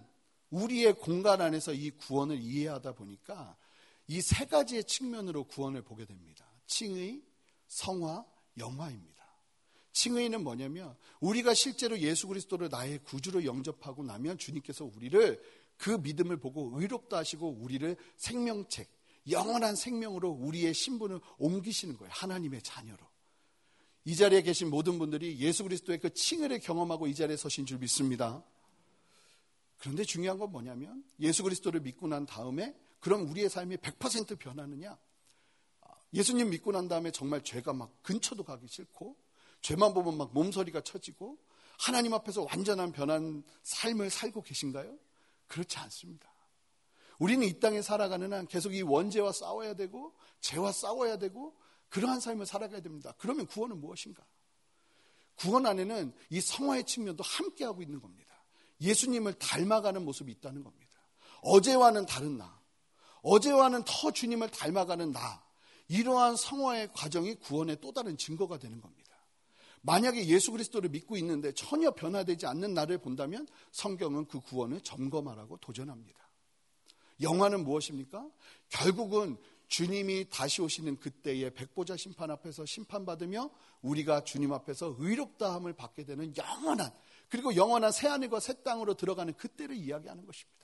우리의 0.49 0.93
공간 0.93 1.41
안에서 1.41 1.73
이 1.73 1.91
구원을 1.91 2.39
이해하다 2.39 2.93
보니까 2.93 3.57
이 4.07 4.21
세 4.21 4.45
가지의 4.45 4.85
측면으로 4.85 5.43
구원을 5.45 5.81
보게 5.81 6.05
됩니다. 6.05 6.45
칭의, 6.67 7.21
성화, 7.67 8.25
영화입니다. 8.57 9.17
칭의는 9.91 10.43
뭐냐면 10.43 10.95
우리가 11.19 11.53
실제로 11.53 11.97
예수 11.99 12.27
그리스도를 12.27 12.69
나의 12.69 12.99
구주로 13.03 13.43
영접하고 13.43 14.03
나면 14.03 14.37
주님께서 14.37 14.85
우리를 14.85 15.41
그 15.77 15.89
믿음을 15.89 16.37
보고 16.37 16.71
의롭다 16.79 17.17
하시고 17.17 17.57
우리를 17.59 17.97
생명책, 18.15 18.87
영원한 19.29 19.75
생명으로 19.75 20.29
우리의 20.29 20.73
신분을 20.73 21.19
옮기시는 21.37 21.97
거예요. 21.97 22.11
하나님의 22.13 22.61
자녀로. 22.61 23.05
이 24.05 24.15
자리에 24.15 24.41
계신 24.41 24.69
모든 24.69 24.97
분들이 24.99 25.37
예수 25.39 25.63
그리스도의 25.63 25.99
그 25.99 26.13
칭의를 26.13 26.59
경험하고 26.59 27.07
이 27.07 27.15
자리에 27.15 27.35
서신 27.35 27.65
줄 27.65 27.79
믿습니다. 27.79 28.43
그런데 29.77 30.03
중요한 30.03 30.37
건 30.37 30.51
뭐냐면 30.51 31.03
예수 31.19 31.43
그리스도를 31.43 31.81
믿고 31.81 32.07
난 32.07 32.25
다음에 32.25 32.75
그럼 32.99 33.29
우리의 33.29 33.49
삶이 33.49 33.77
100% 33.77 34.39
변하느냐? 34.39 34.97
예수님 36.13 36.49
믿고 36.49 36.71
난 36.71 36.87
다음에 36.87 37.11
정말 37.11 37.43
죄가 37.43 37.73
막 37.73 37.91
근처도 38.01 38.43
가기 38.43 38.67
싫고 38.67 39.15
죄만 39.61 39.93
보면 39.93 40.17
막 40.17 40.33
몸서리가 40.33 40.81
쳐지고 40.81 41.37
하나님 41.79 42.13
앞에서 42.13 42.43
완전한 42.43 42.91
변한 42.91 43.43
삶을 43.63 44.09
살고 44.09 44.41
계신가요? 44.41 44.97
그렇지 45.47 45.77
않습니다. 45.77 46.31
우리는 47.19 47.45
이 47.47 47.59
땅에 47.59 47.81
살아가는 47.81 48.31
한 48.31 48.47
계속 48.47 48.73
이 48.73 48.81
원죄와 48.81 49.31
싸워야 49.31 49.73
되고 49.73 50.13
죄와 50.39 50.71
싸워야 50.71 51.17
되고 51.17 51.55
그러한 51.89 52.19
삶을 52.19 52.45
살아가야 52.45 52.81
됩니다. 52.81 53.13
그러면 53.17 53.47
구원은 53.47 53.79
무엇인가? 53.79 54.25
구원 55.35 55.65
안에는 55.65 56.13
이 56.29 56.41
성화의 56.41 56.85
측면도 56.85 57.23
함께하고 57.23 57.81
있는 57.81 57.99
겁니다. 57.99 58.26
예수님을 58.81 59.33
닮아가는 59.33 60.03
모습이 60.03 60.31
있다는 60.33 60.63
겁니다. 60.63 60.87
어제와는 61.41 62.05
다른 62.05 62.37
나, 62.37 62.59
어제와는 63.21 63.83
더 63.85 64.11
주님을 64.11 64.49
닮아가는 64.49 65.11
나, 65.11 65.43
이러한 65.87 66.35
성화의 66.35 66.91
과정이 66.93 67.35
구원의 67.35 67.77
또 67.81 67.91
다른 67.91 68.17
증거가 68.17 68.57
되는 68.57 68.81
겁니다. 68.81 69.07
만약에 69.81 70.25
예수 70.27 70.51
그리스도를 70.51 70.89
믿고 70.89 71.17
있는데 71.17 71.53
전혀 71.53 71.91
변화되지 71.91 72.45
않는 72.45 72.73
나를 72.73 72.97
본다면 72.97 73.47
성경은 73.71 74.25
그 74.25 74.39
구원을 74.41 74.81
점검하라고 74.81 75.57
도전합니다. 75.57 76.17
영화는 77.21 77.63
무엇입니까? 77.63 78.29
결국은 78.69 79.37
주님이 79.67 80.29
다시 80.29 80.61
오시는 80.61 80.97
그때의 80.97 81.53
백보자 81.53 81.97
심판 81.97 82.31
앞에서 82.31 82.65
심판받으며 82.65 83.49
우리가 83.81 84.23
주님 84.23 84.53
앞에서 84.53 84.95
의롭다함을 84.97 85.73
받게 85.73 86.05
되는 86.05 86.33
영원한 86.35 86.91
그리고 87.29 87.55
영원한 87.55 87.91
새하늘과 87.91 88.39
새 88.39 88.61
땅으로 88.63 88.93
들어가는 88.93 89.33
그때를 89.33 89.75
이야기하는 89.75 90.25
것입니다. 90.25 90.57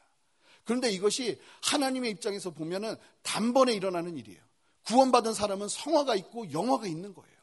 그런데 0.64 0.90
이것이 0.92 1.40
하나님의 1.64 2.12
입장에서 2.12 2.52
보면은 2.52 2.96
단번에 3.22 3.74
일어나는 3.74 4.18
일이에요. 4.18 4.42
구원받은 4.86 5.34
사람은 5.34 5.68
성화가 5.68 6.16
있고 6.16 6.52
영화가 6.52 6.88
있는 6.88 7.14
거예요. 7.14 7.34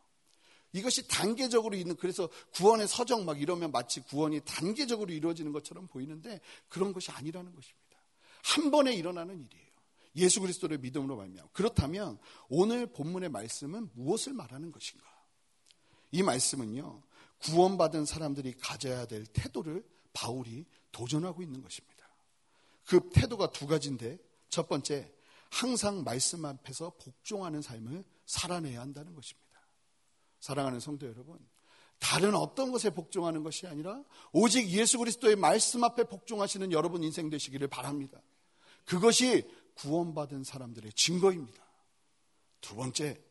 이것이 0.72 1.08
단계적으로 1.08 1.76
있는 1.76 1.96
그래서 1.96 2.28
구원의 2.54 2.86
서정 2.86 3.24
막 3.24 3.40
이러면 3.40 3.72
마치 3.72 4.00
구원이 4.00 4.40
단계적으로 4.44 5.12
이루어지는 5.12 5.52
것처럼 5.52 5.86
보이는데 5.88 6.40
그런 6.68 6.92
것이 6.92 7.10
아니라는 7.10 7.54
것입니다. 7.54 7.80
한 8.42 8.70
번에 8.70 8.94
일어나는 8.94 9.44
일이에요. 9.44 9.70
예수 10.16 10.40
그리스도를 10.40 10.78
믿음으로 10.78 11.16
말미암아. 11.16 11.50
그렇다면 11.52 12.18
오늘 12.48 12.86
본문의 12.86 13.28
말씀은 13.30 13.90
무엇을 13.94 14.32
말하는 14.32 14.72
것인가? 14.72 15.06
이 16.12 16.22
말씀은요. 16.22 17.02
구원받은 17.42 18.04
사람들이 18.04 18.54
가져야 18.54 19.06
될 19.06 19.25
태도를 19.26 19.85
바울이 20.12 20.66
도전하고 20.92 21.42
있는 21.42 21.62
것입니다. 21.62 22.09
그 22.87 23.09
태도가 23.11 23.52
두 23.52 23.66
가지인데 23.66 24.18
첫 24.49 24.68
번째 24.68 25.12
항상 25.50 26.04
말씀 26.04 26.44
앞에서 26.44 26.92
복종하는 26.99 27.62
삶을 27.62 28.04
살아내야 28.26 28.80
한다는 28.80 29.14
것입니다. 29.14 29.61
사랑하는 30.40 30.80
성도 30.80 31.06
여러분, 31.06 31.38
다른 31.99 32.35
어떤 32.35 32.73
것에 32.73 32.90
복종하는 32.90 33.42
것이 33.42 33.66
아니라 33.66 34.02
오직 34.32 34.68
예수 34.70 34.99
그리스도의 34.99 35.37
말씀 35.37 35.85
앞에 35.85 36.04
복종하시는 36.04 36.73
여러분 36.73 37.02
인생 37.02 37.28
되시기를 37.30 37.68
바랍니다. 37.68 38.20
그것이 38.87 39.49
구원받은 39.75 40.44
사람들의 40.44 40.92
증거입니다. 40.94 41.62
두 42.61 42.75
번째, 42.75 43.23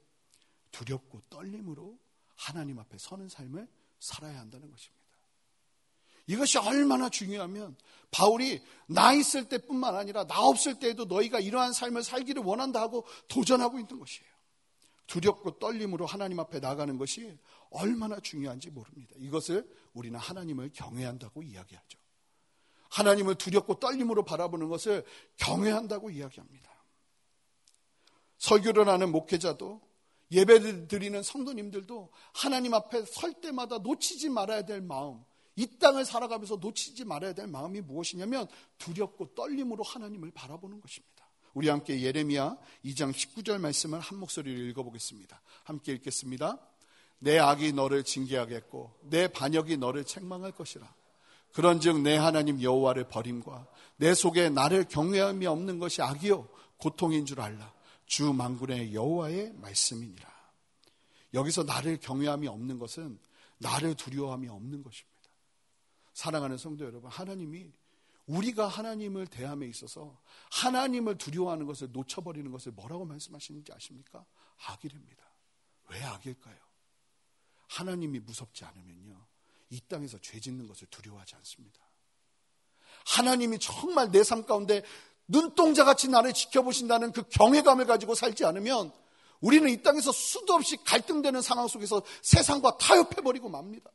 두렵고 0.72 1.22
떨림으로 1.30 1.98
하나님 2.36 2.80
앞에 2.80 2.98
서는 2.98 3.28
삶을 3.28 3.68
살아야 4.00 4.40
한다는 4.40 4.70
것입니다. 4.70 5.00
이것이 6.28 6.60
얼마나 6.60 7.10
중요하면 7.10 7.76
바울이 8.12 8.64
나 8.88 9.14
있을 9.14 9.50
때뿐만 9.50 9.96
아니라 9.96 10.26
나 10.28 10.42
없을 10.42 10.80
때에도 10.80 11.06
너희가 11.06 11.40
이러한 11.40 11.74
삶을 11.74 12.04
살기를 12.04 12.44
원한다 12.44 12.82
하고 12.82 13.06
도전하고 13.28 13.80
있는 13.80 14.00
것이에요. 14.00 14.30
두렵고 15.08 15.58
떨림으로 15.58 16.06
하나님 16.06 16.40
앞에 16.40 16.60
나가는 16.60 16.96
것이 16.98 17.36
얼마나 17.72 18.20
중요한지 18.20 18.70
모릅니다. 18.70 19.16
이것을 19.18 19.68
우리는 19.94 20.20
하나님을 20.20 20.72
경외한다고 20.72 21.42
이야기하죠. 21.42 21.98
하나님을 22.90 23.36
두렵고 23.36 23.80
떨림으로 23.80 24.24
바라보는 24.24 24.70
것을 24.70 25.04
경외한다고 25.38 26.12
이야기합니다. 26.12 26.70
설교를 28.38 28.88
하는 28.88 29.12
목회자도 29.12 29.82
예배 30.32 30.88
드리는 30.88 31.24
성도님들도 31.24 32.12
하나님 32.34 32.74
앞에 32.74 33.06
설 33.06 33.34
때마다 33.34 33.80
놓치지 33.80 34.30
말아야 34.30 34.64
될 34.64 34.82
마음, 34.82 35.24
이 35.56 35.68
땅을 35.78 36.06
살아가면서 36.06 36.58
놓치지 36.58 37.04
말아야 37.06 37.34
될 37.34 37.48
마음이 37.48 37.82
무엇이냐면 37.82 38.48
두렵고 38.78 39.34
떨림으로 39.36 39.84
하나님을 39.84 40.32
바라보는 40.32 40.80
것입니다. 40.80 41.28
우리 41.54 41.68
함께 41.68 42.02
예레미야 42.02 42.58
2장 42.86 43.12
19절 43.12 43.60
말씀을 43.60 44.00
한 44.00 44.20
목소리로 44.20 44.62
읽어보겠습니다. 44.68 45.42
함께 45.64 45.94
읽겠습니다. 45.94 46.60
내 47.20 47.38
악이 47.38 47.74
너를 47.74 48.04
징계하겠고 48.04 49.00
내 49.10 49.28
반역이 49.28 49.78
너를 49.78 50.06
책망할 50.06 50.54
것이라. 50.54 50.94
그런즉 51.54 52.02
내 52.02 52.16
하나님 52.16 52.62
여호와를 52.62 53.10
버림과 53.10 53.68
내 53.98 54.14
속에 54.14 54.50
나를 54.50 54.86
경외함이 54.86 55.46
없는 55.46 55.80
것이 55.80 56.02
악이요 56.02 56.48
고통인 56.78 57.26
줄 57.26 57.42
알라. 57.42 57.74
주 58.10 58.34
만군의 58.34 58.96
여호와의 58.96 59.54
말씀이니라. 59.54 60.28
여기서 61.36 61.64
나를 61.64 62.00
경외함이 62.00 62.48
없는 62.48 62.80
것은 62.80 63.20
나를 63.60 63.94
두려워함이 63.94 64.50
없는 64.50 64.82
것입니다. 64.82 65.30
사랑하는 66.14 66.58
성도 66.58 66.86
여러분, 66.86 67.10
하나님이 67.12 67.72
우리가 68.26 68.68
하나님을 68.68 69.28
대함에 69.28 69.68
있어서 69.68 70.20
하나님을 70.52 71.20
두려워하는 71.20 71.68
것을 71.68 71.92
놓쳐버리는 71.92 72.50
것을 72.52 72.72
뭐라고 72.72 73.06
말씀하시는지 73.06 73.72
아십니까? 73.74 74.26
악이랍니다. 74.66 75.24
왜 75.90 76.04
악일까요? 76.04 76.58
하나님이 77.68 78.22
무섭지 78.22 78.66
않으면요. 78.66 79.24
이 79.70 79.82
땅에서 79.82 80.18
죄 80.20 80.40
짓는 80.40 80.66
것을 80.66 80.88
두려워하지 80.88 81.36
않습니다. 81.36 81.80
하나님이 83.06 83.60
정말 83.60 84.10
내 84.12 84.24
삶 84.24 84.46
가운데 84.46 84.84
눈동자 85.30 85.86
같이 85.86 86.10
나를 86.10 86.34
지켜보신다는 86.34 87.12
그 87.14 87.24
경외감을 87.30 87.86
가지고 87.86 88.16
살지 88.16 88.44
않으면 88.46 88.92
우리는 89.40 89.70
이 89.70 89.82
땅에서 89.82 90.12
수도 90.12 90.56
없이 90.56 90.76
갈등되는 90.84 91.42
상황 91.42 91.68
속에서 91.68 92.02
세상과 92.24 92.78
타협해버리고 92.78 93.48
맙니다. 93.48 93.90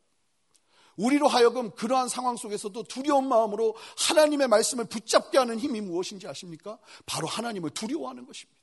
우리로 0.97 1.27
하여금 1.27 1.73
그러한 1.73 2.09
상황 2.09 2.37
속에서도 2.37 2.85
두려운 2.85 3.29
마음으로 3.29 3.77
하나님의 3.99 4.47
말씀을 4.47 4.85
붙잡게 4.85 5.37
하는 5.37 5.59
힘이 5.59 5.81
무엇인지 5.81 6.29
아십니까? 6.29 6.79
바로 7.05 7.27
하나님을 7.27 7.71
두려워하는 7.71 8.27
것입니다. 8.27 8.61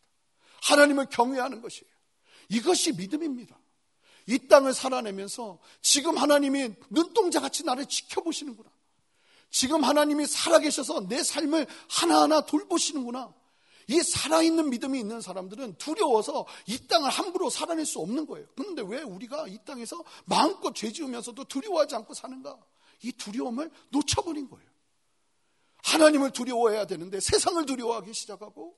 하나님을 0.64 1.08
경외하는 1.08 1.62
것이에요. 1.62 1.92
이것이 2.50 2.94
믿음입니다. 2.94 3.60
이 4.28 4.48
땅을 4.48 4.74
살아내면서 4.74 5.60
지금 5.82 6.18
하나님이 6.18 6.74
눈동자같이 6.90 7.66
나를 7.66 7.86
지켜보시는구나. 7.86 8.70
지금 9.52 9.84
하나님이 9.84 10.26
살아계셔서 10.26 11.08
내 11.08 11.22
삶을 11.22 11.68
하나하나 11.90 12.42
돌보시는구나. 12.42 13.34
이 13.88 14.02
살아있는 14.02 14.70
믿음이 14.70 15.00
있는 15.00 15.20
사람들은 15.20 15.76
두려워서 15.76 16.46
이 16.66 16.88
땅을 16.88 17.10
함부로 17.10 17.50
살아낼 17.50 17.86
수 17.86 18.00
없는 18.00 18.26
거예요. 18.26 18.48
그런데 18.56 18.82
왜 18.88 19.02
우리가 19.02 19.48
이 19.48 19.58
땅에서 19.66 20.04
마음껏 20.26 20.74
죄 20.74 20.92
지으면서도 20.92 21.44
두려워하지 21.44 21.96
않고 21.96 22.14
사는가? 22.14 22.58
이 23.04 23.12
두려움을 23.12 23.70
놓쳐버린 23.90 24.50
거예요. 24.50 24.66
하나님을 25.84 26.32
두려워해야 26.32 26.86
되는데 26.86 27.20
세상을 27.20 27.66
두려워하기 27.66 28.14
시작하고 28.14 28.78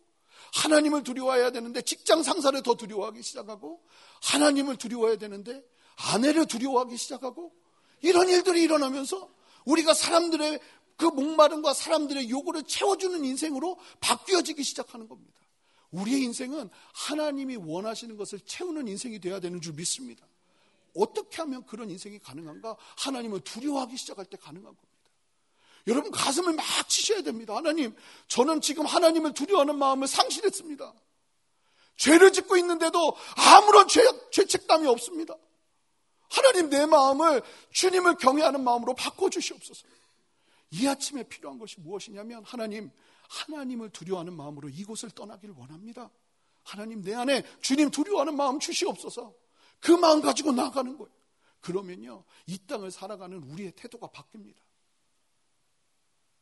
하나님을 0.53 1.03
두려워해야 1.03 1.51
되는데 1.51 1.81
직장 1.81 2.23
상사를 2.23 2.61
더 2.63 2.75
두려워하기 2.75 3.21
시작하고 3.21 3.83
하나님을 4.21 4.77
두려워해야 4.77 5.17
되는데 5.17 5.63
아내를 5.95 6.47
두려워하기 6.47 6.97
시작하고 6.97 7.53
이런 8.01 8.29
일들이 8.29 8.63
일어나면서 8.63 9.29
우리가 9.65 9.93
사람들의 9.93 10.59
그 10.97 11.05
목마름과 11.05 11.73
사람들의 11.73 12.29
요구를 12.29 12.63
채워주는 12.63 13.23
인생으로 13.23 13.77
바뀌어지기 13.99 14.63
시작하는 14.63 15.07
겁니다. 15.07 15.41
우리의 15.91 16.21
인생은 16.23 16.69
하나님이 16.93 17.57
원하시는 17.57 18.17
것을 18.17 18.39
채우는 18.41 18.87
인생이 18.87 19.19
되어야 19.19 19.39
되는 19.39 19.61
줄 19.61 19.73
믿습니다. 19.73 20.25
어떻게 20.95 21.37
하면 21.37 21.65
그런 21.65 21.89
인생이 21.89 22.19
가능한가? 22.19 22.75
하나님을 22.97 23.41
두려워하기 23.41 23.97
시작할 23.97 24.25
때 24.25 24.37
가능한 24.37 24.65
겁니다. 24.65 24.93
여러분 25.87 26.11
가슴을 26.11 26.53
막 26.53 26.65
치셔야 26.87 27.21
됩니다. 27.21 27.55
하나님, 27.55 27.95
저는 28.27 28.61
지금 28.61 28.85
하나님을 28.85 29.33
두려워하는 29.33 29.77
마음을 29.77 30.07
상실했습니다. 30.07 30.93
죄를 31.97 32.31
짓고 32.31 32.57
있는데도 32.57 33.15
아무런 33.35 33.87
죄, 33.87 34.01
죄책감이 34.31 34.87
없습니다. 34.87 35.35
하나님 36.33 36.69
내 36.69 36.87
마음을 36.87 37.43
주님을 37.71 38.17
경외하는 38.17 38.63
마음으로 38.63 38.95
바꿔주시옵소서. 38.95 39.87
이 40.71 40.87
아침에 40.87 41.21
필요한 41.23 41.59
것이 41.59 41.79
무엇이냐면 41.79 42.43
하나님, 42.43 42.89
하나님을 43.29 43.91
두려워하는 43.91 44.33
마음으로 44.33 44.69
이곳을 44.69 45.11
떠나기를 45.11 45.53
원합니다. 45.55 46.09
하나님 46.63 47.03
내 47.03 47.13
안에 47.13 47.43
주님 47.61 47.91
두려워하는 47.91 48.35
마음 48.35 48.59
주시옵소서. 48.59 49.35
그 49.79 49.91
마음 49.91 50.21
가지고 50.21 50.51
나가는 50.53 50.97
거예요. 50.97 51.13
그러면요, 51.61 52.23
이 52.47 52.57
땅을 52.65 52.89
살아가는 52.89 53.37
우리의 53.43 53.73
태도가 53.73 54.07
바뀝니다. 54.07 54.57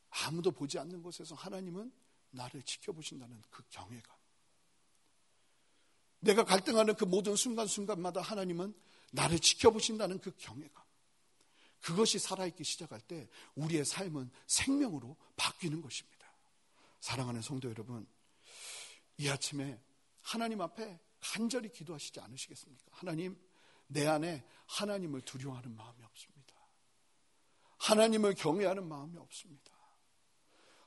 아무도 0.09 0.51
보지 0.51 0.79
않는 0.79 1.03
곳에서 1.03 1.35
하나님은 1.35 1.91
나를 2.31 2.61
지켜보신다는 2.63 3.41
그 3.49 3.61
경외감. 3.69 4.15
내가 6.21 6.45
갈등하는 6.45 6.95
그 6.95 7.03
모든 7.03 7.35
순간순간마다 7.35 8.21
하나님은 8.21 8.73
나를 9.11 9.39
지켜보신다는 9.39 10.19
그 10.19 10.31
경외감. 10.37 10.83
그것이 11.81 12.19
살아있기 12.19 12.63
시작할 12.63 13.01
때 13.01 13.27
우리의 13.55 13.85
삶은 13.85 14.29
생명으로 14.47 15.17
바뀌는 15.35 15.81
것입니다. 15.81 16.31
사랑하는 16.99 17.41
성도 17.41 17.69
여러분, 17.69 18.07
이 19.17 19.27
아침에 19.29 19.81
하나님 20.21 20.61
앞에 20.61 20.99
간절히 21.19 21.69
기도하시지 21.69 22.19
않으시겠습니까? 22.19 22.85
하나님, 22.91 23.37
내 23.87 24.07
안에 24.07 24.45
하나님을 24.67 25.21
두려워하는 25.21 25.75
마음이 25.75 26.03
없습니다. 26.03 26.55
하나님을 27.77 28.35
경외하는 28.35 28.87
마음이 28.87 29.17
없습니다. 29.17 29.71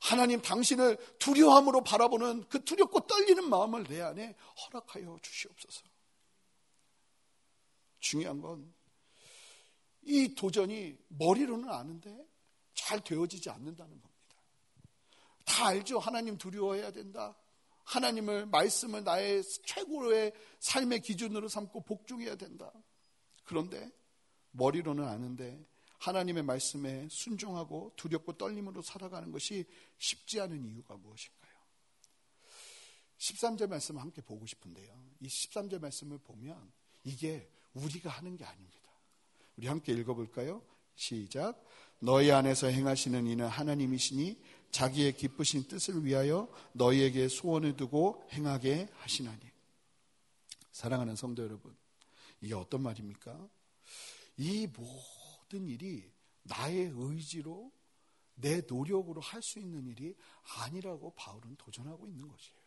하나님 0.01 0.41
당신을 0.41 0.99
두려움으로 1.19 1.83
바라보는 1.83 2.49
그 2.49 2.63
두렵고 2.65 3.07
떨리는 3.07 3.49
마음을 3.49 3.85
내 3.85 4.01
안에 4.01 4.37
허락하여 4.67 5.19
주시옵소서. 5.23 5.94
중요한 8.05 8.41
건 8.41 8.85
이 10.07 10.35
도전이 10.35 10.97
머리로는 11.09 11.69
아는데 11.69 12.27
잘 12.75 13.03
되어지지 13.03 13.51
않는다는 13.51 14.01
겁니다. 14.01 14.37
다 15.45 15.67
알죠. 15.69 15.99
하나님 15.99 16.37
두려워해야 16.37 16.93
된다. 16.93 17.37
하나님을 17.85 18.47
말씀을 18.47 19.05
나의 19.05 19.43
최고의 19.65 20.33
삶의 20.61 21.01
기준으로 21.03 21.49
삼고 21.49 21.85
복종해야 21.85 22.37
된다. 22.37 22.73
그런데 23.45 23.91
머리로는 24.53 25.05
아는데 25.05 25.65
하나님의 25.99 26.43
말씀에 26.43 27.09
순종하고 27.11 27.93
두렵고 27.97 28.37
떨림으로 28.37 28.83
살아가는 28.83 29.31
것이 29.31 29.65
쉽지 29.99 30.41
않은 30.41 30.65
이유가 30.67 30.97
무엇일까요? 30.97 31.55
13절 33.19 33.69
말씀을 33.69 34.03
함께 34.03 34.21
보고 34.21 34.45
싶은데요. 34.45 35.03
이 35.21 35.29
13절 35.29 35.81
말씀을 35.81 36.19
보면 36.19 36.73
이게 37.05 37.51
우리가 37.75 38.11
하는 38.11 38.37
게 38.37 38.45
아닙니다. 38.45 38.91
우리 39.57 39.67
함께 39.67 39.93
읽어볼까요? 39.93 40.63
시작. 40.95 41.63
너희 42.01 42.31
안에서 42.31 42.69
행하시는 42.69 43.27
이는 43.27 43.47
하나님이시니 43.47 44.41
자기의 44.71 45.17
기쁘신 45.17 45.69
뜻을 45.69 46.05
위하여 46.05 46.49
너희에게 46.73 47.29
소원을 47.29 47.77
두고 47.77 48.27
행하게 48.33 48.89
하시나니. 48.95 49.41
사랑하는 50.73 51.15
성도 51.15 51.45
여러분, 51.45 51.77
이게 52.41 52.55
어떤 52.55 52.83
말입니까? 52.83 53.49
이 54.37 54.67
모든 54.67 55.69
일이 55.69 56.11
나의 56.43 56.93
의지로 56.95 57.71
내 58.35 58.61
노력으로 58.69 59.21
할 59.21 59.41
수 59.41 59.61
있는 59.61 59.87
일이 59.87 60.17
아니라고 60.59 61.13
바울은 61.15 61.55
도전하고 61.57 62.09
있는 62.09 62.27
것이에요. 62.27 62.61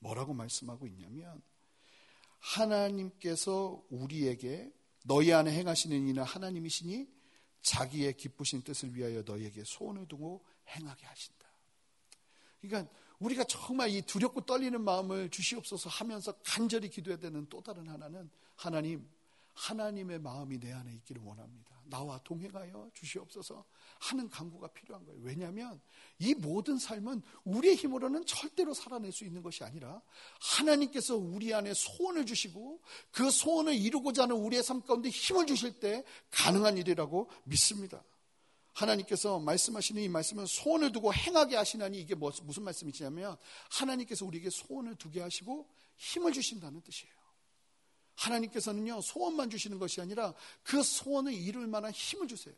뭐라고 0.00 0.34
말씀하고 0.34 0.86
있냐면 0.88 1.40
하나님께서 2.42 3.82
우리에게 3.88 4.72
너희 5.04 5.32
안에 5.32 5.52
행하시는 5.52 6.08
이는 6.08 6.22
하나님이시니 6.22 7.08
자기의 7.62 8.16
기쁘신 8.16 8.62
뜻을 8.62 8.94
위하여 8.94 9.22
너희에게 9.22 9.62
소원을 9.64 10.06
두고 10.08 10.44
행하게 10.68 11.06
하신다. 11.06 11.46
그러니까 12.60 12.92
우리가 13.20 13.44
정말 13.44 13.90
이 13.90 14.02
두렵고 14.02 14.44
떨리는 14.44 14.80
마음을 14.82 15.30
주시옵소서 15.30 15.88
하면서 15.88 16.32
간절히 16.44 16.88
기도해야 16.88 17.18
되는 17.18 17.46
또 17.48 17.62
다른 17.62 17.88
하나는 17.88 18.28
하나님 18.56 19.08
하나님의 19.54 20.18
마음이 20.20 20.58
내 20.58 20.72
안에 20.72 20.92
있기를 20.94 21.22
원합니다. 21.22 21.72
나와 21.84 22.18
동행하여 22.24 22.90
주시옵소서 22.94 23.64
하는 23.98 24.28
강구가 24.30 24.68
필요한 24.68 25.04
거예요. 25.04 25.20
왜냐하면 25.22 25.80
이 26.18 26.34
모든 26.34 26.78
삶은 26.78 27.22
우리의 27.44 27.76
힘으로는 27.76 28.24
절대로 28.24 28.72
살아낼 28.72 29.12
수 29.12 29.24
있는 29.24 29.42
것이 29.42 29.62
아니라 29.62 30.00
하나님께서 30.40 31.16
우리 31.16 31.52
안에 31.52 31.74
소원을 31.74 32.24
주시고 32.24 32.80
그 33.10 33.30
소원을 33.30 33.74
이루고자 33.74 34.22
하는 34.22 34.36
우리의 34.36 34.62
삶 34.62 34.80
가운데 34.82 35.10
힘을 35.10 35.46
주실 35.46 35.78
때 35.80 36.02
가능한 36.30 36.78
일이라고 36.78 37.28
믿습니다. 37.44 38.02
하나님께서 38.72 39.38
말씀하시는 39.38 40.02
이 40.02 40.08
말씀은 40.08 40.46
소원을 40.46 40.92
두고 40.92 41.12
행하게 41.12 41.56
하시나니 41.56 42.00
이게 42.00 42.14
뭐, 42.14 42.32
무슨 42.42 42.62
말씀이냐면 42.62 43.36
하나님께서 43.70 44.24
우리에게 44.24 44.48
소원을 44.50 44.96
두게 44.96 45.20
하시고 45.20 45.68
힘을 45.96 46.32
주신다는 46.32 46.80
뜻이에요. 46.80 47.21
하나님께서는요, 48.16 49.00
소원만 49.00 49.50
주시는 49.50 49.78
것이 49.78 50.00
아니라 50.00 50.34
그 50.62 50.82
소원을 50.82 51.32
이룰 51.32 51.66
만한 51.66 51.92
힘을 51.92 52.28
주세요. 52.28 52.54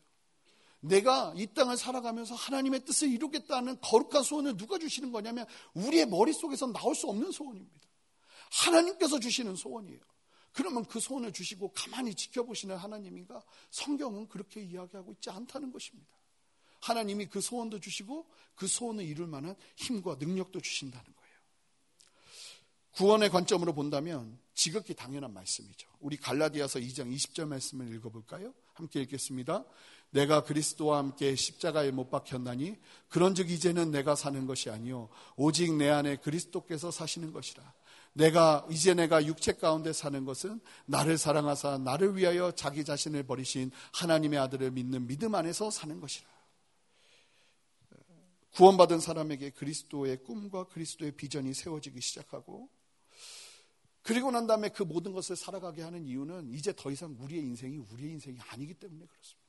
내가 0.80 1.32
이 1.36 1.46
땅을 1.46 1.76
살아가면서 1.76 2.34
하나님의 2.34 2.84
뜻을 2.84 3.08
이루겠다는 3.08 3.80
거룩한 3.80 4.22
소원을 4.22 4.56
누가 4.56 4.78
주시는 4.78 5.12
거냐면 5.12 5.46
우리의 5.74 6.06
머릿속에서 6.06 6.66
나올 6.72 6.94
수 6.94 7.08
없는 7.08 7.32
소원입니다. 7.32 7.88
하나님께서 8.50 9.18
주시는 9.18 9.56
소원이에요. 9.56 10.00
그러면 10.52 10.84
그 10.84 11.00
소원을 11.00 11.32
주시고 11.32 11.72
가만히 11.72 12.14
지켜보시는 12.14 12.76
하나님인가? 12.76 13.42
성경은 13.70 14.28
그렇게 14.28 14.62
이야기하고 14.62 15.12
있지 15.12 15.30
않다는 15.30 15.72
것입니다. 15.72 16.14
하나님이 16.80 17.26
그 17.26 17.40
소원도 17.40 17.80
주시고 17.80 18.26
그 18.54 18.66
소원을 18.66 19.04
이룰 19.04 19.26
만한 19.26 19.56
힘과 19.76 20.16
능력도 20.16 20.60
주신다는 20.60 21.04
거예요. 21.04 21.23
구원의 22.96 23.30
관점으로 23.30 23.74
본다면 23.74 24.38
지극히 24.54 24.94
당연한 24.94 25.34
말씀이죠. 25.34 25.88
우리 26.00 26.16
갈라디아서 26.16 26.78
2장 26.78 27.12
20절 27.12 27.48
말씀을 27.48 27.92
읽어볼까요? 27.94 28.54
함께 28.72 29.02
읽겠습니다. 29.02 29.64
내가 30.10 30.44
그리스도와 30.44 30.98
함께 30.98 31.34
십자가에 31.34 31.90
못 31.90 32.08
박혔나니 32.08 32.76
그런즉 33.08 33.50
이제는 33.50 33.90
내가 33.90 34.14
사는 34.14 34.46
것이 34.46 34.70
아니요 34.70 35.08
오직 35.34 35.74
내 35.74 35.88
안에 35.90 36.16
그리스도께서 36.16 36.92
사시는 36.92 37.32
것이라. 37.32 37.74
내가 38.12 38.64
이제 38.70 38.94
내가 38.94 39.26
육체 39.26 39.54
가운데 39.54 39.92
사는 39.92 40.24
것은 40.24 40.60
나를 40.86 41.18
사랑하사 41.18 41.78
나를 41.78 42.16
위하여 42.16 42.52
자기 42.52 42.84
자신을 42.84 43.24
버리신 43.24 43.72
하나님의 43.92 44.38
아들을 44.38 44.70
믿는 44.70 45.08
믿음 45.08 45.34
안에서 45.34 45.72
사는 45.72 46.00
것이라. 46.00 46.28
구원받은 48.54 49.00
사람에게 49.00 49.50
그리스도의 49.50 50.22
꿈과 50.22 50.68
그리스도의 50.68 51.16
비전이 51.16 51.54
세워지기 51.54 52.00
시작하고 52.00 52.68
그리고 54.04 54.30
난 54.30 54.46
다음에 54.46 54.68
그 54.68 54.82
모든 54.82 55.12
것을 55.12 55.34
살아가게 55.34 55.80
하는 55.80 56.06
이유는 56.06 56.52
이제 56.52 56.74
더 56.76 56.90
이상 56.90 57.16
우리의 57.18 57.42
인생이 57.42 57.78
우리의 57.78 58.12
인생이 58.12 58.38
아니기 58.50 58.74
때문에 58.74 59.06
그렇습니다. 59.06 59.44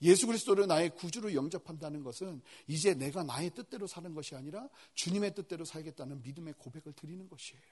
예수 0.00 0.26
그리스도를 0.26 0.66
나의 0.66 0.96
구주로 0.96 1.34
영접한다는 1.34 2.02
것은 2.02 2.40
이제 2.66 2.94
내가 2.94 3.22
나의 3.22 3.50
뜻대로 3.50 3.86
사는 3.86 4.14
것이 4.14 4.34
아니라 4.34 4.66
주님의 4.94 5.34
뜻대로 5.34 5.66
살겠다는 5.66 6.22
믿음의 6.22 6.54
고백을 6.56 6.94
드리는 6.94 7.28
것이에요. 7.28 7.62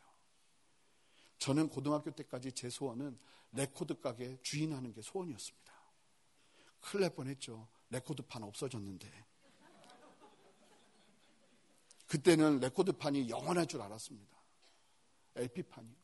저는 1.38 1.70
고등학교 1.70 2.10
때까지 2.10 2.52
제 2.52 2.68
소원은 2.68 3.18
레코드 3.52 3.98
가게 3.98 4.36
주인하는 4.42 4.92
게 4.92 5.00
소원이었습니다. 5.00 5.72
큰일 6.82 7.00
날 7.00 7.14
뻔했죠. 7.14 7.66
레코드판 7.88 8.42
없어졌는데. 8.42 9.10
그때는 12.08 12.60
레코드판이 12.60 13.30
영원할 13.30 13.66
줄 13.66 13.80
알았습니다. 13.80 14.37
LP판이요. 15.36 15.96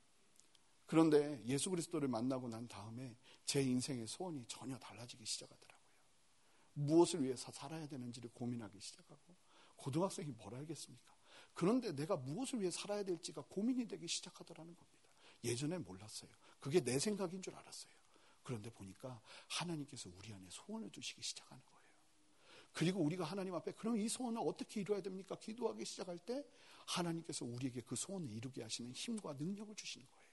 그런데 0.87 1.43
예수 1.47 1.71
그리스도를 1.71 2.09
만나고 2.09 2.49
난 2.49 2.69
다음에 2.69 3.17
제 3.45 3.63
인생의 3.63 4.07
소원이 4.07 4.45
전혀 4.49 4.79
달라지기 4.79 5.25
시작하더라고요. 5.25 5.75
무엇을 6.75 7.23
위해서 7.25 7.51
살아야 7.53 7.87
되는지를 7.87 8.31
고민하기 8.35 8.81
시작하고 8.81 9.35
고등학생이 9.77 10.33
뭘 10.33 10.55
알겠습니까? 10.55 11.15
그런데 11.55 11.93
내가 11.93 12.17
무엇을 12.17 12.61
위해 12.61 12.71
살아야 12.71 13.03
될지가 13.03 13.43
고민이 13.49 13.87
되기 13.87 14.09
시작하더라는 14.09 14.75
겁니다. 14.75 15.09
예전에 15.45 15.79
몰랐어요. 15.79 16.31
그게 16.61 16.81
내 16.81 16.99
생각인 16.99 17.43
줄 17.43 17.55
알았어요. 17.55 17.93
그런데 18.43 18.71
보니까 18.71 19.21
하나님께서 19.49 20.11
우리 20.17 20.33
안에 20.33 20.47
소원을 20.51 20.91
두시기 20.91 21.23
시작하는 21.23 21.63
거예요. 21.65 21.85
그리고 22.73 23.01
우리가 23.01 23.25
하나님 23.25 23.55
앞에 23.55 23.73
그럼 23.73 23.97
이 23.97 24.09
소원을 24.09 24.41
어떻게 24.45 24.81
이루어야 24.81 25.01
됩니까? 25.01 25.37
기도하기 25.39 25.85
시작할 25.85 26.19
때 26.19 26.45
하나님께서 26.87 27.45
우리에게 27.45 27.81
그 27.83 27.97
소원을 27.97 28.31
이루게 28.31 28.63
하시는 28.63 28.93
힘과 28.93 29.35
능력을 29.35 29.75
주시는 29.75 30.07
거예요. 30.11 30.25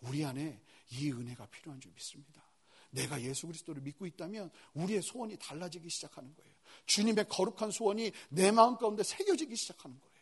우리 0.00 0.24
안에 0.24 0.60
이 0.90 1.10
은혜가 1.10 1.46
필요한 1.46 1.80
줄 1.80 1.92
믿습니다. 1.92 2.42
내가 2.90 3.20
예수 3.22 3.46
그리스도를 3.46 3.82
믿고 3.82 4.06
있다면 4.06 4.50
우리의 4.74 5.02
소원이 5.02 5.36
달라지기 5.38 5.88
시작하는 5.88 6.34
거예요. 6.34 6.52
주님의 6.86 7.28
거룩한 7.28 7.70
소원이 7.70 8.12
내 8.30 8.50
마음 8.50 8.76
가운데 8.76 9.02
새겨지기 9.02 9.56
시작하는 9.56 9.98
거예요. 9.98 10.16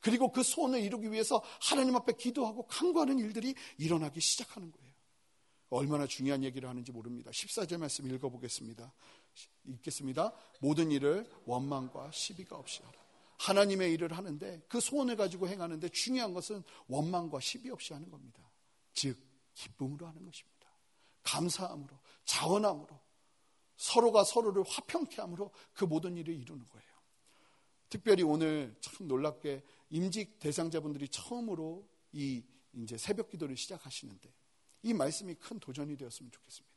그리고 0.00 0.30
그 0.30 0.42
소원을 0.42 0.80
이루기 0.80 1.10
위해서 1.10 1.42
하나님 1.60 1.96
앞에 1.96 2.14
기도하고 2.14 2.66
간구하는 2.66 3.18
일들이 3.18 3.54
일어나기 3.78 4.20
시작하는 4.20 4.70
거예요. 4.70 4.86
얼마나 5.70 6.06
중요한 6.06 6.44
얘기를 6.44 6.68
하는지 6.68 6.92
모릅니다. 6.92 7.30
14절 7.30 7.78
말씀 7.78 8.08
읽어보겠습니다. 8.08 8.92
읽겠습니다. 9.64 10.32
모든 10.60 10.90
일을 10.92 11.28
원망과 11.44 12.10
시비가 12.12 12.56
없이 12.56 12.82
하라. 12.82 13.05
하나님의 13.38 13.92
일을 13.92 14.16
하는데 14.16 14.62
그 14.68 14.80
소원을 14.80 15.16
가지고 15.16 15.48
행하는데 15.48 15.88
중요한 15.90 16.32
것은 16.32 16.62
원망과 16.88 17.40
시비 17.40 17.70
없이 17.70 17.92
하는 17.92 18.10
겁니다. 18.10 18.50
즉, 18.92 19.18
기쁨으로 19.54 20.06
하는 20.06 20.24
것입니다. 20.24 20.66
감사함으로, 21.22 21.98
자원함으로, 22.24 23.00
서로가 23.76 24.24
서로를 24.24 24.62
화평케 24.66 25.20
함으로 25.20 25.52
그 25.72 25.84
모든 25.84 26.16
일을 26.16 26.34
이루는 26.34 26.66
거예요. 26.68 26.86
특별히 27.88 28.22
오늘 28.22 28.76
참 28.80 29.06
놀랍게 29.06 29.62
임직 29.90 30.38
대상자분들이 30.38 31.08
처음으로 31.08 31.88
이 32.12 32.42
이제 32.74 32.96
새벽 32.98 33.30
기도를 33.30 33.56
시작하시는데 33.56 34.32
이 34.82 34.94
말씀이 34.94 35.34
큰 35.34 35.58
도전이 35.60 35.96
되었으면 35.96 36.30
좋겠습니다. 36.30 36.76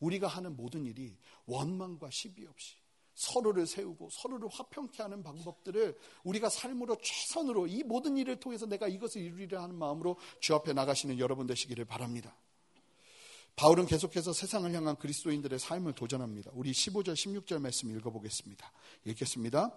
우리가 0.00 0.28
하는 0.28 0.56
모든 0.56 0.84
일이 0.84 1.16
원망과 1.46 2.10
시비 2.10 2.46
없이 2.46 2.76
서로를 3.16 3.66
세우고 3.66 4.10
서로를 4.12 4.48
화평케 4.52 5.02
하는 5.02 5.22
방법들을 5.22 5.98
우리가 6.22 6.48
삶으로 6.48 6.96
최선으로 7.02 7.66
이 7.66 7.82
모든 7.82 8.16
일을 8.16 8.38
통해서 8.38 8.66
내가 8.66 8.86
이것을 8.86 9.22
이루리라 9.22 9.62
하는 9.62 9.74
마음으로 9.74 10.16
주 10.38 10.54
앞에 10.54 10.74
나가시는 10.74 11.18
여러분 11.18 11.46
되시기를 11.46 11.86
바랍니다. 11.86 12.36
바울은 13.56 13.86
계속해서 13.86 14.34
세상을 14.34 14.70
향한 14.74 14.96
그리스도인들의 14.96 15.58
삶을 15.58 15.94
도전합니다. 15.94 16.50
우리 16.54 16.72
15절, 16.72 17.14
16절 17.14 17.58
말씀 17.58 17.90
읽어보겠습니다. 17.96 18.70
읽겠습니다. 19.06 19.72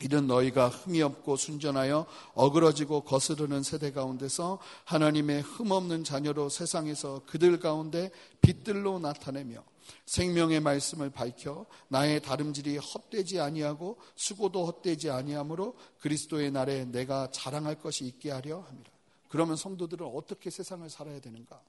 이런 0.00 0.26
너희가 0.26 0.70
흠이 0.70 1.02
없고 1.02 1.36
순전하여 1.36 2.06
어그러지고 2.32 3.02
거스르는 3.02 3.62
세대 3.62 3.92
가운데서 3.92 4.58
하나님의 4.86 5.42
흠 5.42 5.70
없는 5.70 6.02
자녀로 6.02 6.48
세상에서 6.48 7.26
그들 7.26 7.60
가운데 7.60 8.10
빛들로 8.40 8.98
나타내며 8.98 9.62
생명의 10.06 10.60
말씀을 10.60 11.10
밝혀 11.10 11.66
나의 11.88 12.22
다름질이 12.22 12.78
헛되지 12.78 13.40
아니하고 13.40 13.98
수고도 14.16 14.66
헛되지 14.66 15.10
아니하므로 15.10 15.76
그리스도의 16.00 16.50
날에 16.50 16.84
내가 16.84 17.30
자랑할 17.30 17.78
것이 17.78 18.04
있게 18.06 18.30
하려 18.30 18.60
합니다. 18.60 18.90
그러면 19.28 19.56
성도들은 19.56 20.06
어떻게 20.06 20.50
세상을 20.50 20.88
살아야 20.88 21.20
되는가? 21.20 21.60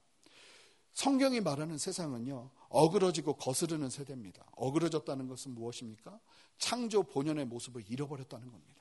성경이 0.92 1.40
말하는 1.40 1.76
세상은요, 1.76 2.48
어그러지고 2.70 3.34
거스르는 3.34 3.90
세대입니다. 3.90 4.44
어그러졌다는 4.56 5.28
것은 5.28 5.52
무엇입니까? 5.54 6.18
창조 6.58 7.02
본연의 7.02 7.44
모습을 7.44 7.84
잃어버렸다는 7.86 8.50
겁니다. 8.50 8.75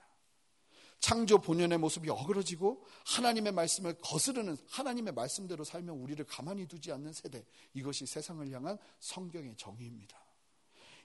창조 1.00 1.38
본연의 1.38 1.78
모습이 1.78 2.10
어그러지고 2.10 2.84
하나님의 3.06 3.52
말씀을 3.54 3.96
거스르는 4.02 4.58
하나님의 4.70 5.14
말씀대로 5.14 5.64
살면 5.64 5.98
우리를 5.98 6.24
가만히 6.26 6.68
두지 6.68 6.92
않는 6.92 7.14
세대. 7.14 7.46
이것이 7.74 8.06
세상을 8.06 8.50
향한 8.52 8.78
성경의 9.00 9.56
정의입니다. 9.58 10.18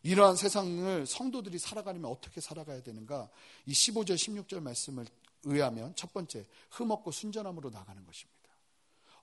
이러한 0.03 0.37
세상을 0.37 1.07
성도들이 1.07 1.59
살아가려면 1.59 2.11
어떻게 2.11 2.41
살아가야 2.41 2.83
되는가? 2.83 3.29
이 3.67 3.73
15절, 3.73 4.15
16절 4.15 4.61
말씀을 4.61 5.07
의하면 5.45 5.95
첫 5.95 6.13
번째, 6.13 6.47
흠없고 6.71 7.11
순전함으로 7.11 7.71
나가는 7.71 8.05
것입니다. 8.05 8.41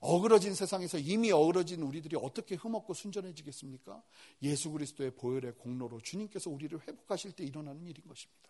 어그러진 0.00 0.54
세상에서 0.54 0.98
이미 0.98 1.32
어그러진 1.32 1.82
우리들이 1.82 2.16
어떻게 2.20 2.54
흠없고 2.54 2.94
순전해지겠습니까? 2.94 4.02
예수 4.42 4.70
그리스도의 4.70 5.16
보혈의 5.16 5.54
공로로 5.58 6.00
주님께서 6.00 6.50
우리를 6.50 6.78
회복하실 6.86 7.32
때 7.32 7.44
일어나는 7.44 7.84
일인 7.86 8.06
것입니다. 8.06 8.48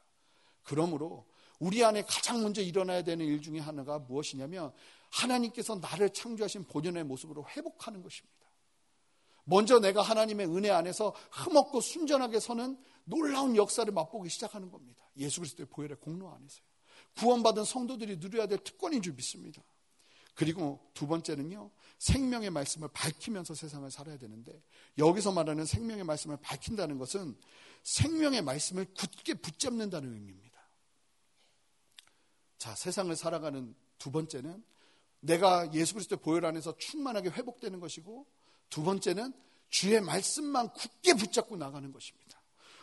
그러므로 0.62 1.26
우리 1.58 1.84
안에 1.84 2.02
가장 2.02 2.42
먼저 2.42 2.62
일어나야 2.62 3.02
되는 3.02 3.24
일 3.26 3.42
중에 3.42 3.58
하나가 3.58 3.98
무엇이냐면 3.98 4.72
하나님께서 5.10 5.76
나를 5.76 6.10
창조하신 6.10 6.64
본연의 6.64 7.04
모습으로 7.04 7.46
회복하는 7.48 8.02
것입니다. 8.02 8.38
먼저 9.44 9.78
내가 9.80 10.02
하나님의 10.02 10.46
은혜 10.46 10.70
안에서 10.70 11.14
흠없고 11.32 11.80
순전하게 11.80 12.38
서는 12.38 12.78
놀라운 13.04 13.56
역사를 13.56 13.90
맛보기 13.90 14.28
시작하는 14.28 14.70
겁니다. 14.70 15.02
예수 15.16 15.40
그리스도의 15.40 15.66
보혈의 15.70 15.96
공로 16.00 16.28
안에서요. 16.28 16.62
구원받은 17.16 17.64
성도들이 17.64 18.18
누려야 18.18 18.46
될 18.46 18.58
특권인 18.58 19.00
줄 19.00 19.14
믿습니다. 19.14 19.62
그리고 20.34 20.78
두 20.94 21.08
번째는요, 21.08 21.70
생명의 21.98 22.50
말씀을 22.50 22.88
밝히면서 22.92 23.54
세상을 23.54 23.90
살아야 23.90 24.18
되는데, 24.18 24.62
여기서 24.96 25.32
말하는 25.32 25.64
생명의 25.64 26.04
말씀을 26.04 26.36
밝힌다는 26.40 26.98
것은 26.98 27.36
생명의 27.82 28.42
말씀을 28.42 28.84
굳게 28.94 29.34
붙잡는다는 29.34 30.12
의미입니다. 30.12 30.47
자, 32.58 32.74
세상을 32.74 33.14
살아가는 33.16 33.74
두 33.98 34.10
번째는 34.10 34.62
내가 35.20 35.72
예수 35.72 35.94
그리스도의 35.94 36.18
보혈 36.20 36.44
안에서 36.44 36.76
충만하게 36.76 37.30
회복되는 37.30 37.80
것이고, 37.80 38.26
두 38.68 38.82
번째는 38.82 39.32
주의 39.68 40.00
말씀만 40.00 40.72
굳게 40.72 41.14
붙잡고 41.14 41.56
나가는 41.56 41.92
것입니다. 41.92 42.38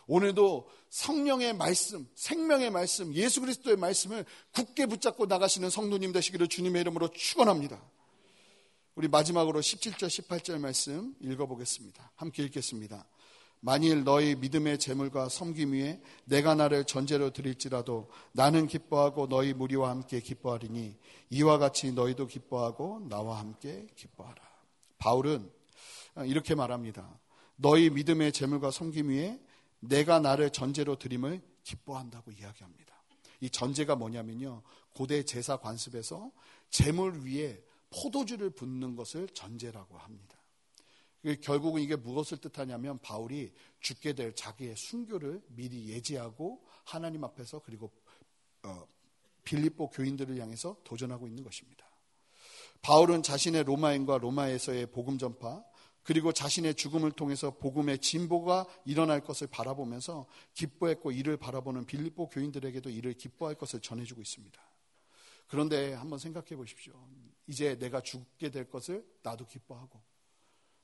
오늘도 0.07 0.69
성령의 0.89 1.53
말씀, 1.53 2.07
생명의 2.15 2.69
말씀, 2.69 3.13
예수 3.13 3.41
그리스도의 3.41 3.75
말씀을 3.77 4.25
굳게 4.53 4.85
붙잡고 4.85 5.25
나가시는 5.25 5.69
성도님 5.69 6.11
되시기를 6.11 6.47
주님의 6.47 6.81
이름으로 6.81 7.09
축원합니다. 7.09 7.81
우리 8.93 9.07
마지막으로 9.07 9.59
17절, 9.59 10.07
18절 10.07 10.59
말씀 10.59 11.15
읽어 11.19 11.47
보겠습니다. 11.47 12.11
함께 12.15 12.43
읽겠습니다. 12.43 13.05
만일 13.65 14.03
너희 14.03 14.35
믿음의 14.35 14.77
재물과 14.77 15.27
섬김 15.27 15.73
위에 15.73 15.99
내가 16.25 16.53
나를 16.53 16.83
전제로 16.83 17.31
드릴지라도 17.31 18.11
나는 18.31 18.67
기뻐하고 18.67 19.27
너희 19.27 19.55
무리와 19.55 19.89
함께 19.89 20.19
기뻐하리니 20.19 20.95
이와 21.31 21.57
같이 21.57 21.91
너희도 21.91 22.27
기뻐하고 22.27 23.07
나와 23.09 23.39
함께 23.39 23.87
기뻐하라. 23.95 24.39
바울은 24.99 25.51
이렇게 26.27 26.53
말합니다. 26.53 27.19
너희 27.55 27.89
믿음의 27.89 28.33
재물과 28.33 28.69
섬김 28.69 29.09
위에 29.09 29.41
내가 29.79 30.19
나를 30.19 30.51
전제로 30.51 30.95
드림을 30.99 31.41
기뻐한다고 31.63 32.33
이야기합니다. 32.33 32.93
이 33.39 33.49
전제가 33.49 33.95
뭐냐면요. 33.95 34.61
고대 34.93 35.23
제사 35.23 35.57
관습에서 35.57 36.29
재물 36.69 37.25
위에 37.25 37.63
포도주를 37.89 38.51
붓는 38.51 38.95
것을 38.95 39.27
전제라고 39.29 39.97
합니다. 39.97 40.34
결국은 41.41 41.81
이게 41.81 41.95
무엇을 41.95 42.37
뜻하냐면 42.37 42.99
바울이 42.99 43.51
죽게 43.79 44.13
될 44.13 44.35
자기의 44.35 44.75
순교를 44.75 45.41
미리 45.47 45.89
예지하고 45.89 46.63
하나님 46.83 47.23
앞에서 47.23 47.59
그리고 47.59 47.91
어, 48.63 48.87
빌립보 49.43 49.89
교인들을 49.89 50.39
향해서 50.39 50.77
도전하고 50.83 51.27
있는 51.27 51.43
것입니다. 51.43 51.85
바울은 52.81 53.23
자신의 53.23 53.63
로마인과 53.63 54.19
로마에서의 54.19 54.91
복음 54.91 55.17
전파, 55.17 55.63
그리고 56.03 56.31
자신의 56.31 56.75
죽음을 56.75 57.11
통해서 57.11 57.49
복음의 57.57 57.97
진보가 57.97 58.67
일어날 58.85 59.21
것을 59.21 59.47
바라보면서 59.47 60.27
기뻐했고 60.53 61.11
이를 61.11 61.35
바라보는 61.35 61.85
빌립보 61.85 62.29
교인들에게도 62.29 62.91
이를 62.91 63.13
기뻐할 63.13 63.55
것을 63.55 63.79
전해주고 63.79 64.21
있습니다. 64.21 64.61
그런데 65.47 65.93
한번 65.93 66.19
생각해 66.19 66.55
보십시오. 66.55 66.93
이제 67.47 67.77
내가 67.79 68.01
죽게 68.01 68.51
될 68.51 68.69
것을 68.69 69.03
나도 69.23 69.47
기뻐하고 69.47 69.99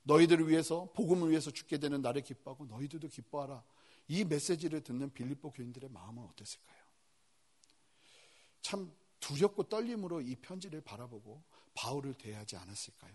너희들을 0.04 0.48
위해서 0.48 0.90
복음을 0.94 1.30
위해서 1.30 1.50
죽게 1.50 1.78
되는 1.78 2.02
나를 2.02 2.22
기뻐하고 2.22 2.66
너희들도 2.66 3.08
기뻐하라. 3.08 3.62
이 4.08 4.24
메시지를 4.24 4.82
듣는 4.82 5.12
빌립보 5.12 5.52
교인들의 5.52 5.90
마음은 5.90 6.24
어땠을까요? 6.24 6.82
참 8.60 8.92
두렵고 9.20 9.64
떨림으로 9.64 10.20
이 10.20 10.36
편지를 10.36 10.80
바라보고 10.80 11.42
바울을 11.74 12.14
대하지 12.14 12.56
않았을까요? 12.56 13.12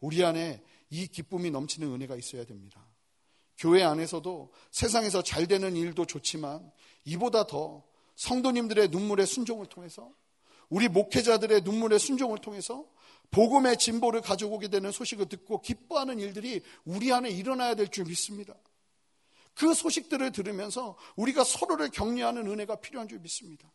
우리 0.00 0.24
안에 0.24 0.62
이 0.90 1.06
기쁨이 1.06 1.50
넘치는 1.50 1.92
은혜가 1.92 2.16
있어야 2.16 2.44
됩니다. 2.44 2.86
교회 3.56 3.82
안에서도 3.82 4.52
세상에서 4.70 5.22
잘 5.22 5.46
되는 5.46 5.74
일도 5.74 6.06
좋지만 6.06 6.70
이보다 7.04 7.46
더 7.46 7.84
성도님들의 8.14 8.88
눈물의 8.88 9.26
순종을 9.26 9.66
통해서 9.66 10.12
우리 10.68 10.88
목회자들의 10.88 11.62
눈물의 11.62 11.98
순종을 11.98 12.38
통해서 12.38 12.86
복음의 13.30 13.78
진보를 13.78 14.20
가져오게 14.22 14.68
되는 14.68 14.90
소식을 14.90 15.28
듣고 15.28 15.60
기뻐하는 15.60 16.18
일들이 16.18 16.62
우리 16.84 17.12
안에 17.12 17.30
일어나야 17.30 17.74
될 17.74 17.88
줄 17.88 18.04
믿습니다. 18.04 18.54
그 19.54 19.74
소식들을 19.74 20.30
들으면서 20.32 20.96
우리가 21.16 21.42
서로를 21.44 21.90
격려하는 21.90 22.46
은혜가 22.46 22.76
필요한 22.76 23.08
줄 23.08 23.18
믿습니다. 23.18 23.70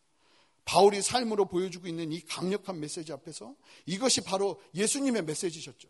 바울이 0.65 1.01
삶으로 1.01 1.45
보여주고 1.45 1.87
있는 1.87 2.11
이 2.13 2.21
강력한 2.21 2.79
메시지 2.79 3.11
앞에서 3.11 3.53
이것이 3.85 4.21
바로 4.21 4.61
예수님의 4.75 5.23
메시지셨죠. 5.23 5.89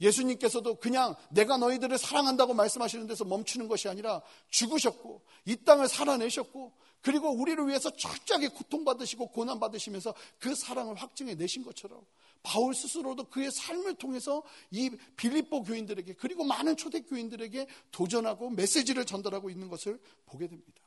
예수님께서도 0.00 0.76
그냥 0.76 1.14
내가 1.28 1.58
너희들을 1.58 1.98
사랑한다고 1.98 2.54
말씀하시는 2.54 3.06
데서 3.06 3.24
멈추는 3.24 3.68
것이 3.68 3.88
아니라 3.88 4.22
죽으셨고 4.48 5.22
이 5.44 5.56
땅을 5.56 5.88
살아내셨고 5.88 6.72
그리고 7.02 7.30
우리를 7.30 7.66
위해서 7.68 7.90
철저하게 7.90 8.48
고통받으시고 8.48 9.28
고난받으시면서 9.28 10.14
그 10.38 10.54
사랑을 10.54 10.94
확증해 10.94 11.34
내신 11.34 11.62
것처럼 11.62 12.02
바울 12.42 12.74
스스로도 12.74 13.24
그의 13.24 13.50
삶을 13.50 13.96
통해서 13.96 14.42
이 14.70 14.90
빌립보 15.16 15.62
교인들에게 15.62 16.14
그리고 16.14 16.44
많은 16.44 16.76
초대 16.76 17.00
교인들에게 17.00 17.66
도전하고 17.90 18.50
메시지를 18.50 19.04
전달하고 19.04 19.50
있는 19.50 19.68
것을 19.68 20.00
보게 20.26 20.46
됩니다. 20.48 20.80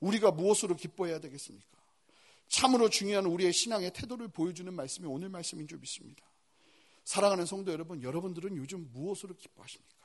우리가 0.00 0.30
무엇으로 0.30 0.76
기뻐해야 0.76 1.20
되겠습니까? 1.20 1.78
참으로 2.48 2.88
중요한 2.88 3.26
우리의 3.26 3.52
신앙의 3.52 3.92
태도를 3.92 4.28
보여주는 4.28 4.72
말씀이 4.72 5.06
오늘 5.06 5.28
말씀인 5.28 5.68
줄 5.68 5.78
믿습니다. 5.78 6.24
사랑하는 7.04 7.46
성도 7.46 7.72
여러분, 7.72 8.02
여러분들은 8.02 8.56
요즘 8.56 8.90
무엇으로 8.92 9.34
기뻐하십니까? 9.36 9.98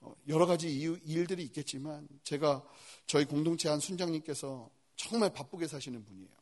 어, 0.00 0.14
여러 0.26 0.46
가지 0.46 0.68
이유, 0.68 0.98
일들이 1.04 1.44
있겠지만 1.44 2.08
제가 2.24 2.64
저희 3.06 3.24
공동체 3.24 3.68
한 3.68 3.78
순장님께서 3.78 4.70
정말 4.96 5.32
바쁘게 5.32 5.68
사시는 5.68 6.04
분이에요. 6.04 6.41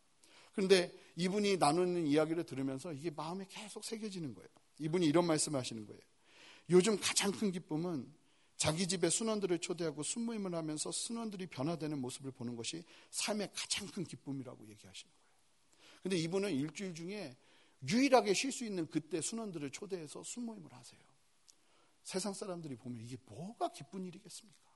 그런데 0.61 0.93
이분이 1.17 1.57
나누는 1.57 2.07
이야기를 2.07 2.45
들으면서 2.45 2.93
이게 2.93 3.09
마음에 3.09 3.47
계속 3.49 3.83
새겨지는 3.83 4.35
거예요. 4.35 4.49
이분이 4.79 5.07
이런 5.07 5.27
말씀을 5.27 5.59
하시는 5.59 5.87
거예요. 5.87 6.01
요즘 6.69 7.01
가장 7.01 7.33
큰 7.33 7.51
기쁨은 7.51 8.13
자기 8.59 8.87
집에 8.87 9.09
순원들을 9.09 9.59
초대하고 9.61 10.03
순모임을 10.03 10.55
하면서 10.55 10.93
순원들이 10.93 11.47
변화되는 11.47 11.99
모습을 11.99 12.31
보는 12.33 12.57
것이 12.57 12.85
삶의 13.11 13.51
가장 13.55 13.87
큰 13.89 14.05
기쁨이라고 14.05 14.69
얘기하시는 14.69 15.11
거예요. 15.11 15.27
근데 16.03 16.19
이분은 16.19 16.53
일주일 16.53 16.95
중에 16.95 17.35
유일하게 17.89 18.35
쉴 18.35 18.53
수 18.53 18.67
있는 18.67 18.87
그때 18.87 19.23
순원들을 19.23 19.71
초대해서 19.71 20.23
순모임을 20.23 20.71
하세요. 20.75 21.01
세상 22.03 22.35
사람들이 22.35 22.77
보면 22.77 23.01
이게 23.01 23.17
뭐가 23.25 23.73
기쁜 23.73 24.05
일이겠습니까? 24.05 24.71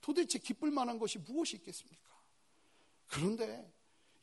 도대체 0.00 0.40
기쁠 0.40 0.72
만한 0.72 0.98
것이 0.98 1.18
무엇이 1.18 1.56
있겠습니까? 1.58 2.02
그런데 3.06 3.72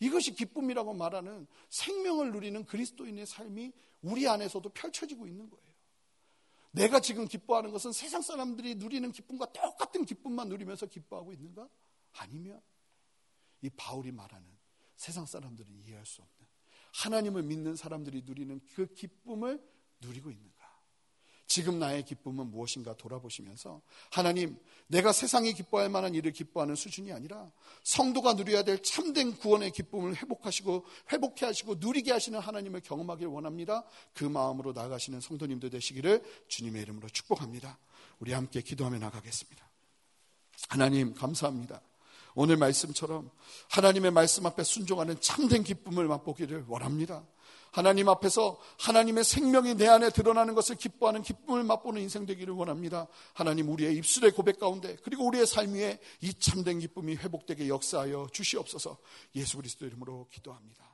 이것이 0.02 0.34
기쁨이라고 0.34 0.94
말하는 0.96 1.48
생명을 1.70 2.32
누리는 2.32 2.66
그리스도인의 2.66 3.28
삶이 3.28 3.72
우리 4.02 4.28
안에서도 4.28 4.68
펼쳐지고 4.70 5.28
있는 5.28 5.48
거예요. 5.48 5.72
내가 6.72 7.00
지금 7.00 7.28
기뻐하는 7.28 7.72
것은 7.72 7.92
세상 7.92 8.22
사람들이 8.24 8.76
누리는 8.76 9.12
기쁨과 9.12 9.54
똑같은 9.54 10.04
기쁨만 10.04 10.50
누리면서 10.50 10.88
기뻐하고 10.88 11.34
있는가? 11.34 11.70
아니면 12.14 12.60
이 13.62 13.70
바울이 13.70 14.12
말하는 14.12 14.48
세상 14.96 15.28
사람들은 15.28 15.72
이해할 15.76 16.04
수 16.06 16.24
없는 16.24 16.48
하나님을 16.94 17.44
믿는 17.44 17.76
사람들이 17.76 18.24
누리는 18.24 18.60
그 18.74 18.92
기쁨을 18.94 19.64
누리고 20.00 20.32
있는가? 20.32 20.51
지금 21.52 21.80
나의 21.80 22.06
기쁨은 22.06 22.50
무엇인가 22.50 22.96
돌아보시면서 22.96 23.82
하나님, 24.10 24.58
내가 24.88 25.12
세상이 25.12 25.52
기뻐할 25.52 25.90
만한 25.90 26.16
일을 26.16 26.32
기뻐하는 26.32 26.76
수준이 26.76 27.12
아니라 27.12 27.52
성도가 27.84 28.36
누려야 28.36 28.64
될 28.64 28.82
참된 28.82 29.36
구원의 29.36 29.72
기쁨을 29.72 30.16
회복하시고 30.16 30.86
회복해 31.12 31.46
하시고 31.46 31.76
누리게 31.80 32.14
하시는 32.14 32.40
하나님을 32.40 32.80
경험하길 32.80 33.28
원합니다. 33.28 33.84
그 34.14 34.24
마음으로 34.24 34.72
나아가시는 34.72 35.20
성도님들 35.20 35.70
되시기를 35.72 36.24
주님의 36.48 36.84
이름으로 36.84 37.10
축복합니다. 37.10 37.78
우리 38.20 38.32
함께 38.32 38.62
기도하며 38.62 39.00
나가겠습니다. 39.00 39.70
하나님, 40.70 41.14
감사합니다. 41.14 41.82
오늘 42.34 42.56
말씀처럼 42.56 43.30
하나님의 43.72 44.12
말씀 44.12 44.46
앞에 44.46 44.64
순종하는 44.64 45.20
참된 45.20 45.64
기쁨을 45.64 46.08
맛보기를 46.08 46.64
원합니다. 46.70 47.26
하나님 47.72 48.10
앞에서 48.10 48.60
하나님의 48.80 49.24
생명이 49.24 49.76
내 49.76 49.88
안에 49.88 50.10
드러나는 50.10 50.56
것을 50.56 50.76
기뻐하는 50.76 51.22
기쁨을 51.22 51.64
맛보는 51.64 52.02
인생 52.02 52.26
되기를 52.26 52.54
원합니다. 52.54 53.08
하나님 53.34 53.70
우리의 53.70 53.96
입술의 53.98 54.32
고백 54.32 54.60
가운데 54.60 54.98
그리고 55.04 55.26
우리의 55.26 55.48
삶 55.48 55.74
위에 55.74 56.00
이 56.22 56.34
참된 56.34 56.80
기쁨이 56.80 57.16
회복되게 57.16 57.68
역사하여 57.70 58.28
주시옵소서 58.32 58.98
예수 59.36 59.58
그리스도 59.58 59.86
이름으로 59.86 60.28
기도합니다. 60.32 60.91